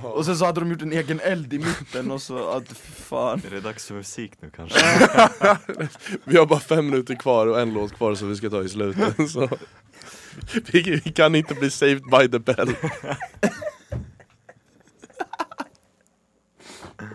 [0.04, 3.42] Och sen så hade de gjort en egen eld i mitten och så, att fan
[3.46, 4.80] Är det dags för musik nu kanske?
[6.24, 8.70] Vi har bara fem minuter kvar och en låt kvar som vi ska ta i
[8.70, 9.50] slutet så.
[10.72, 12.76] Vi, kan inte bli saved by the bell.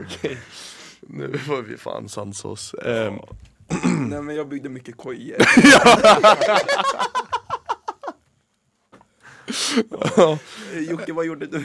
[0.00, 0.38] Okej,
[1.00, 2.74] nu får vi fan sansa oss.
[2.74, 3.14] Ehm,
[4.08, 5.36] nej men jag byggde mycket kojor
[10.16, 10.38] ja,
[10.88, 11.64] Jocke vad gjorde du?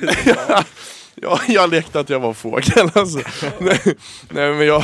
[1.16, 3.20] ja, jag lekte att jag var fågel alltså.
[3.60, 3.82] nej,
[4.30, 4.84] nej men jag,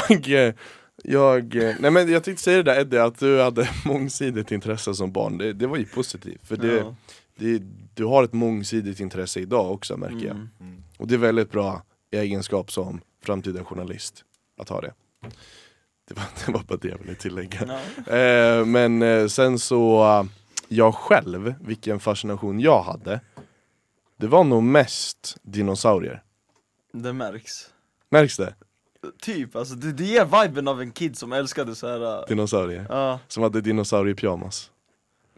[1.04, 4.94] jag, eh, nej men jag tänkte säga det där Eddie, att du hade mångsidigt intresse
[4.96, 6.96] som barn, det, det var ju positivt för det, Ja.
[7.36, 7.62] det,
[7.94, 10.50] du har ett mångsidigt intresse idag också märker jag Mm.
[10.60, 10.84] Mm.
[10.98, 14.24] Och det är väldigt bra egenskap som framtida journalist
[14.58, 14.94] att ha det.
[16.08, 17.80] Det var, det var bara det jag ville tillägga.
[18.08, 20.24] Eh, men eh, sen så, eh,
[20.68, 23.20] jag själv, vilken fascination jag hade,
[24.18, 26.24] det var nog mest dinosaurier.
[26.94, 27.70] Det märks
[28.10, 28.56] Märks det?
[29.22, 32.20] Typ, alltså det, det ger viben av en kid som älskade så här.
[32.20, 32.86] äh, Dinosaurier.
[32.90, 34.72] Ja, Som hade dinosauriepyjamas.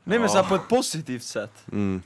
[0.04, 0.34] nej men Ja.
[0.34, 2.02] så här på ett positivt sätt Mm.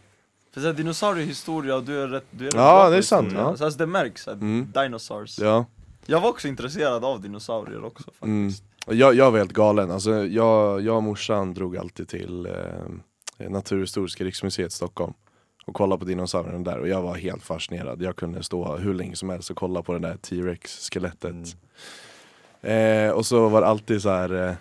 [0.54, 3.00] För så här, dinosauriehistoria och du är rätt, du är rätt Ja, bra det är
[3.00, 3.46] på sant, historia.
[3.48, 3.58] ja.
[3.58, 4.72] Så alltså, det märks, att Mm.
[4.74, 5.66] dinosaurs Ja.
[6.06, 8.52] Jag var också intresserad av dinosaurier också faktiskt Mm.
[9.00, 14.24] Jag, jag var helt galen, alltså, jag, jag och morsan drog alltid till eh, Naturhistoriska
[14.24, 15.14] riksmuseet i Stockholm
[15.66, 18.02] och kollade på dinosaurierna där och jag var helt fascinerad.
[18.02, 21.56] Jag kunde stå hur länge som helst och kolla på det där T-rex skelettet.
[22.62, 24.56] Eh, och så var det alltid så här eh,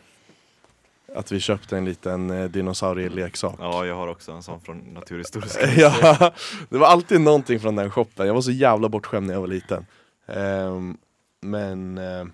[1.14, 3.56] att vi köpte en liten eh, dinosaurieleksak.
[3.58, 6.32] Ja, jag har också en sån från Naturhistoriska ja,
[6.68, 8.26] det var alltid någonting från den shoppen.
[8.26, 9.86] Jag var så jävla bortskämd när jag var liten.
[10.26, 10.96] Ehm,
[11.40, 12.26] men eh,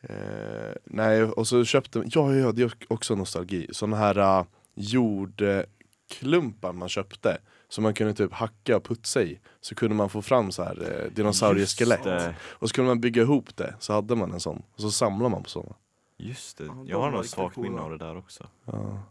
[0.00, 3.68] eh, nej, och så köpte ja, ja, det är också nostalgi.
[3.72, 4.44] Sådana här uh,
[6.12, 7.38] jordklumpar man köpte
[7.68, 9.40] som man kunde typ hacka och putsa i.
[9.60, 12.34] Så kunde man få fram så här eh, dinosaurieskelett.
[12.50, 14.62] Och så kunde man bygga ihop det, så hade man en sån.
[14.74, 15.74] Och så samlar man på sådana.
[16.16, 17.68] Just det, Ja, de jag har nog riktigt svagt coola.
[17.70, 18.46] minne av det där också.
[18.64, 19.02] Ja.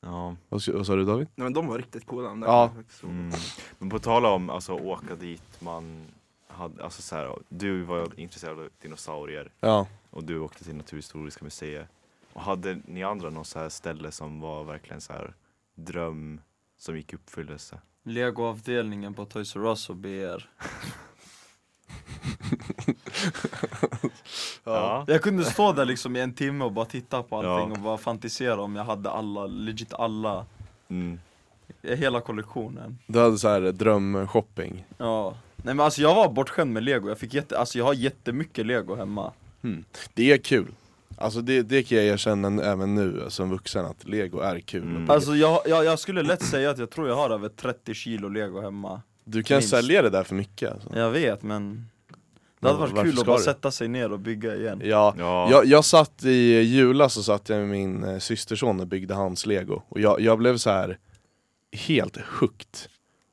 [0.00, 0.36] Ja.
[0.48, 1.28] Vad, vad sa du David?
[1.34, 2.72] Nej men de var riktigt coola de där Ja.
[3.02, 3.32] Mm.
[3.78, 6.06] Men på tal om alltså åka dit, man
[6.48, 9.86] hade, alltså så här, du var intresserad av dinosaurier Ja.
[10.10, 11.88] och du åkte till Naturhistoriska museet.
[12.32, 15.34] Och hade ni andra något så här ställe som var verkligen så här
[15.74, 16.40] dröm
[16.78, 17.78] som gick i uppfyllelse?
[18.04, 20.48] Legoavdelningen på Toys R Us och BR
[24.64, 25.04] Ja.
[25.08, 27.76] Jag kunde stå där liksom i en timme och bara titta på allting Ja.
[27.76, 30.46] och bara fantisera om jag hade alla, legit alla,
[30.88, 31.20] Mm.
[31.82, 34.84] hela kollektionen Du hade så här drömshopping.
[34.98, 37.94] Ja, nej men alltså jag var bortskämd med lego, jag fick jätte, alltså jag har
[37.94, 39.32] jättemycket lego hemma
[40.14, 40.72] Det är kul.
[41.18, 44.82] Alltså det, det kan jag erkänna även nu som vuxen att lego är kul.
[44.82, 45.10] Mm.
[45.10, 48.28] Alltså jag, jag, jag skulle lätt säga att jag tror jag har över 30 kilo
[48.28, 49.68] lego hemma Du kan minst.
[49.70, 50.88] sälja det där för mycket alltså.
[50.98, 51.86] Jag vet men
[52.60, 53.42] Det hade varit varför kul att bara du?
[53.42, 55.48] sätta sig ner och bygga igen Ja, Ja.
[55.50, 59.46] Jag, jag satt i julas så satt jag med min eh, systerson och byggde hans
[59.46, 60.98] lego Och jag, jag blev så här
[61.72, 62.78] helt hooked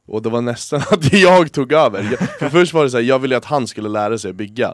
[0.08, 3.04] Och det var nästan att jag tog över jag, För först var det så här,
[3.04, 4.74] jag ville att han skulle lära sig att bygga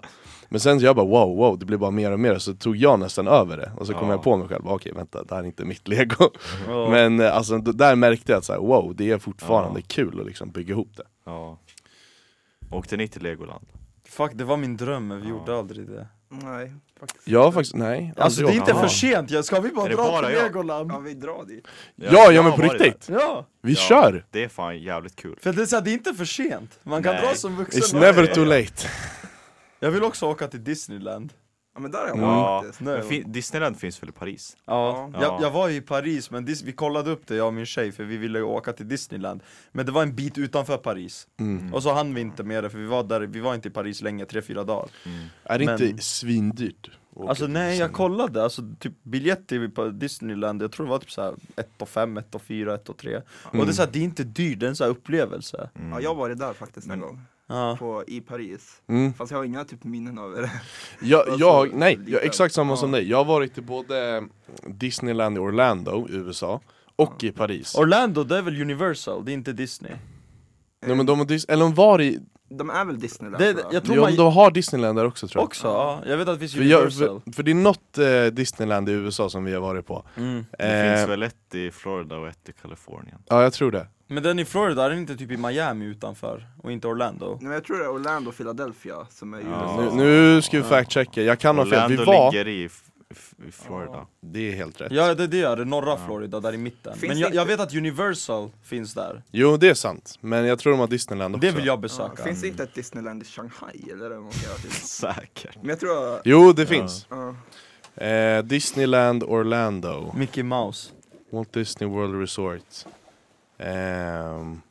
[0.49, 2.75] Men sen så jag bara wow, wow, det blev bara mer och mer Så tog
[2.75, 4.13] jag nästan över det Och så kom Ja.
[4.13, 6.29] jag på mig själv, okej vänta, det här är inte mitt lego
[6.67, 6.89] Ja.
[6.89, 9.85] Men eh, alltså, där märkte jag att så här, wow, det är fortfarande Ja.
[9.87, 11.57] kul att liksom bygga ihop det ja.
[12.71, 13.65] Åkte ni till Legoland?
[14.07, 15.29] Fuck det var min dröm men vi Ja.
[15.29, 18.89] gjorde aldrig det Nej, faktiskt Jag har faktiskt, nej Alltså det är inte för Ja.
[18.89, 20.43] sent, jag- ska vi bara dra bara till jag?
[20.43, 20.91] Legoland?
[20.91, 23.09] Ja vi drar dit Ja, ja jag men på riktigt!
[23.09, 23.79] Ja, Vi Ja.
[23.79, 24.25] kör!
[24.31, 25.37] Det är fan jävligt kul.
[25.41, 27.21] för det är, så här, det är inte för sent, man kan Nej.
[27.27, 28.71] dra som vuxen It's never too late
[29.85, 31.33] Jag vill också åka till Disneyland
[31.73, 32.29] Ja men där har jag Mm.
[32.29, 32.81] varit Ja, faktiskt.
[32.81, 34.57] Men fin- Disneyland finns väl i Paris?
[34.65, 35.21] Ja, Ja.
[35.21, 37.65] Jag, jag var ju i Paris, men dis- vi kollade upp det jag och min
[37.65, 41.27] tjej för vi ville ju åka till Disneyland Men det var en bit utanför Paris,
[41.39, 41.73] Mm.
[41.73, 43.71] och så hann vi inte med det för vi var där, vi var inte i
[43.71, 44.89] Paris länge, tre fyra dagar
[45.43, 46.87] Är det Men- inte svindyrt?
[47.11, 47.93] att åka Alltså till nej jag Disneyland?
[47.93, 51.89] kollade, alltså typ biljett till på Disneyland, jag tror det var typ såhär 1 och
[51.89, 54.59] 5, 1 och 4, 1 och 3 Och det är såhär, det är inte dyrt,
[54.59, 55.91] det är en sån här upplevelse Mm.
[55.91, 58.81] Ja jag har varit där faktiskt en gång, Ja, på, i Paris.
[58.87, 59.13] Mm.
[59.13, 60.51] Fast jag har inga typ minnen av det.
[61.01, 62.11] Jag, Alltså, jag, nej, lite.
[62.11, 62.77] jag, exakt samma Ja.
[62.77, 63.09] som dig.
[63.09, 64.23] Jag har varit i både
[64.67, 66.61] Disneyland i Orlando i USA
[66.95, 67.75] och i Paris.
[67.75, 69.91] Orlando det är väl Universal, det är inte Disney?
[70.85, 72.19] Nej, men de, har Dis- eller de var i,
[72.49, 73.83] De är väl Disneyland Det, jag.
[73.83, 75.45] tror ja, man, de har Disneyland där också tror jag.
[75.47, 77.97] också, ja, jag vet att det finns För, jag, Universal för, för det är något
[77.97, 80.05] eh, Disneyland i USA som vi har varit på.
[80.17, 80.45] mm.
[80.59, 83.17] Det Eh, finns väl ett i Florida och ett i Kalifornien?
[83.27, 83.87] Ja, jag tror det.
[84.07, 86.47] Men den i Florida, är den inte typ i Miami utanför?
[86.63, 87.25] Och inte Orlando?
[87.29, 89.43] Nej men jag tror det är Orlando och Philadelphia som är Ja.
[89.45, 89.95] USA.
[89.95, 91.71] Nu, nu ska vi fact-checka, jag kan ha fel.
[91.71, 92.69] Vi Orlando var, ligger i,
[93.47, 94.07] i Florida.
[94.21, 94.91] det är helt rätt.
[94.91, 97.59] Ja det, det är det, norra Florida, där i mitten Finns Men jag, jag vet
[97.59, 100.17] att Universal finns där, Jo, det är sant.
[100.21, 101.47] Men jag tror de har Disneyland också.
[101.47, 104.31] det vill jag Ja, besöka finns det inte ett Disneyland i Shanghai eller?
[104.61, 104.71] till?
[104.71, 105.55] Säkert.
[105.61, 107.07] Men jag tror, Jo, det finns.
[107.09, 107.35] ja.
[108.05, 110.13] Eh, Disneyland Orlando.
[110.17, 110.91] Mickey Mouse
[111.31, 112.61] Walt Disney World Resort.
[113.57, 114.61] Ehm,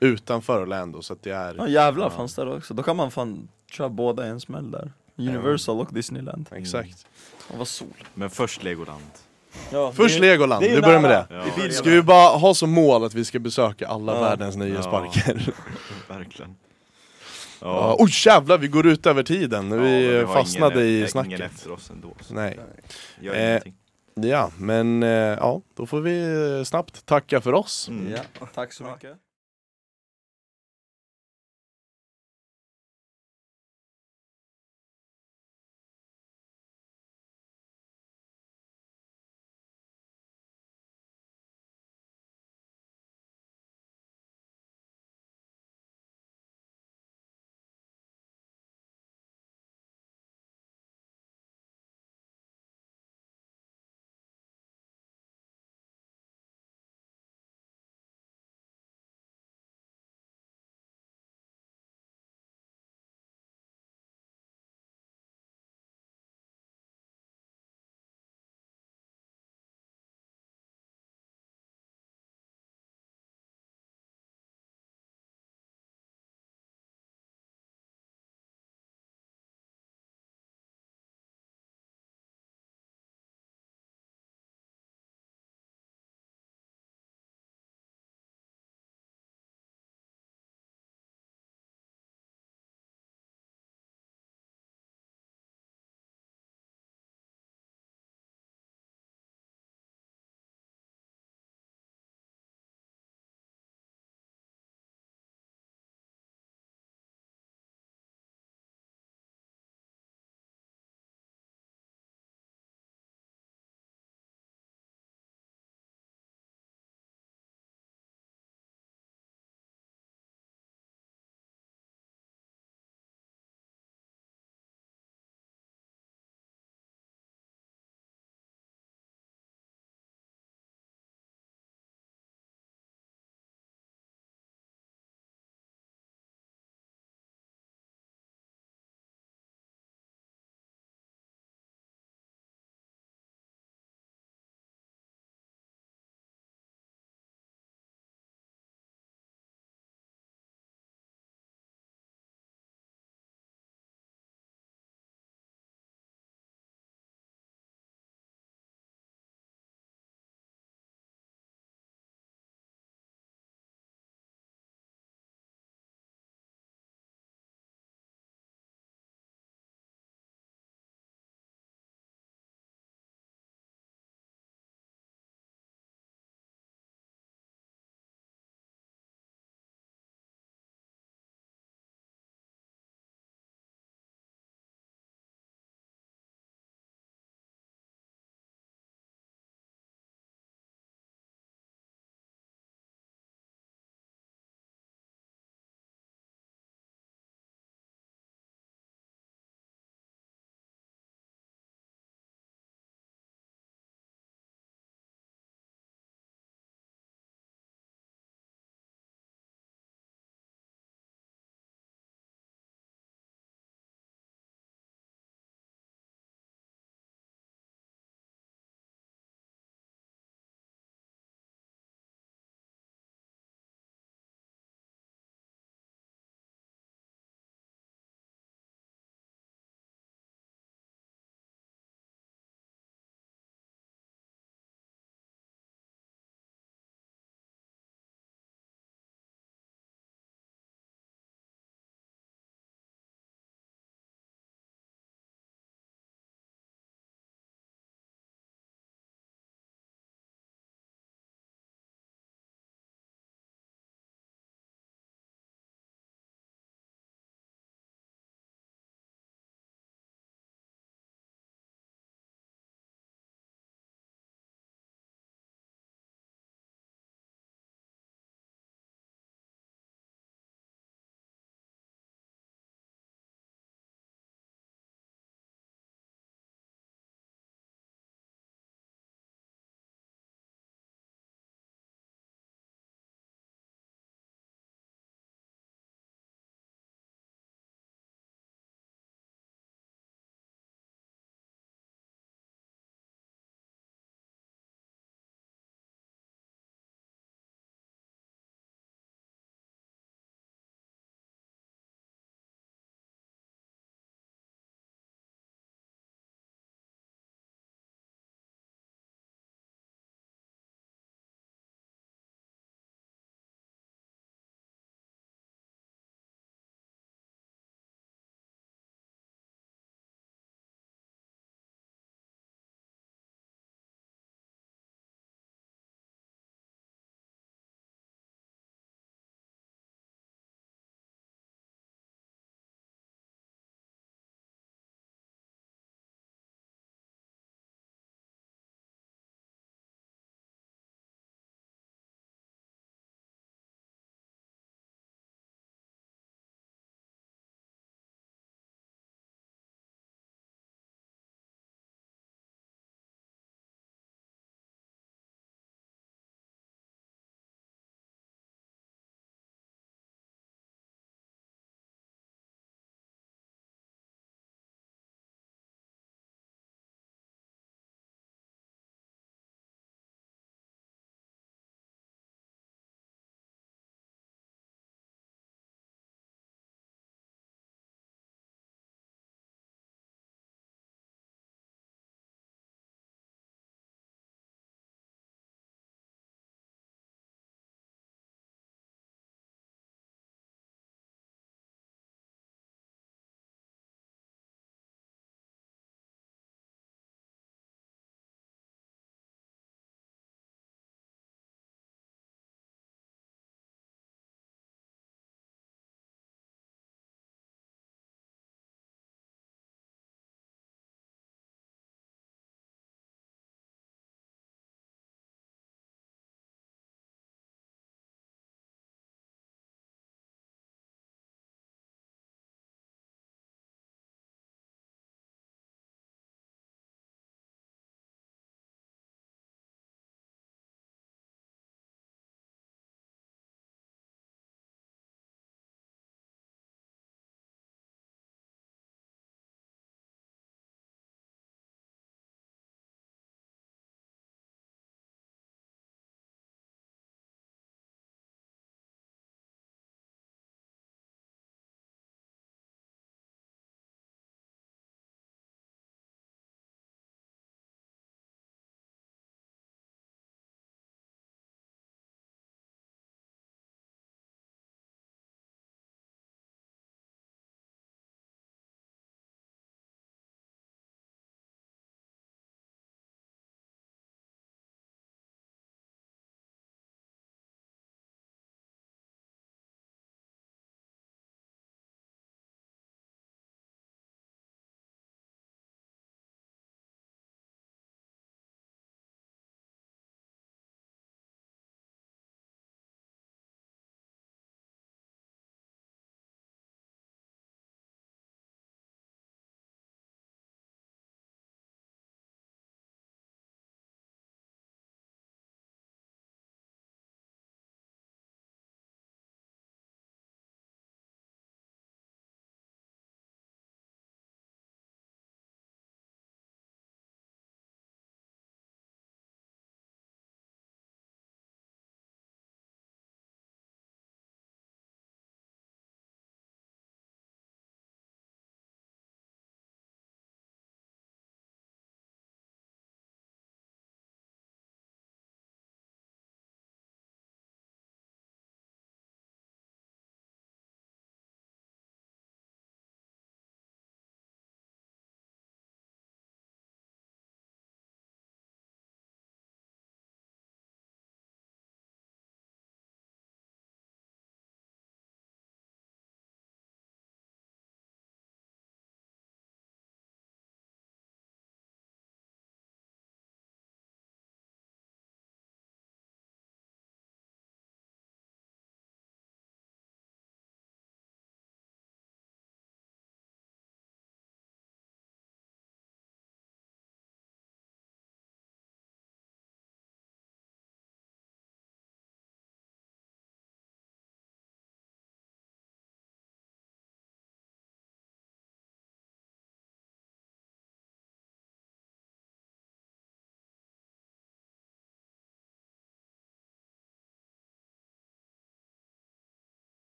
[0.00, 1.54] utanför Orlando, så att det är...
[1.58, 2.10] Ja jävlar Ja.
[2.10, 5.88] fanns där också, då kan man fan köra båda i en smäll där Universal och
[5.94, 7.06] Disneyland, Exakt.
[7.50, 9.02] och vad sol Men först Legoland.
[9.72, 11.26] ja, Först det Legoland, det vi börjar med det.
[11.66, 14.20] Ja, Ska vi bara ha som mål att vi ska besöka alla Ja.
[14.20, 15.54] världens nöjesparker?
[16.08, 16.56] verkligen.
[17.60, 17.96] Ja.
[17.98, 19.70] Oj jävlar, vi går ut över tiden.
[19.70, 21.40] Ja, vi fastnade ingen, i Ingen snacket.
[21.40, 22.08] efter oss ändå.
[22.20, 22.58] Så Nej.
[23.20, 23.74] gör Eh, ingenting.
[24.24, 27.88] Ja, men eh, ja, då får vi snabbt tacka för oss.
[27.88, 28.12] Mm.
[28.12, 29.16] Ja, tack så mycket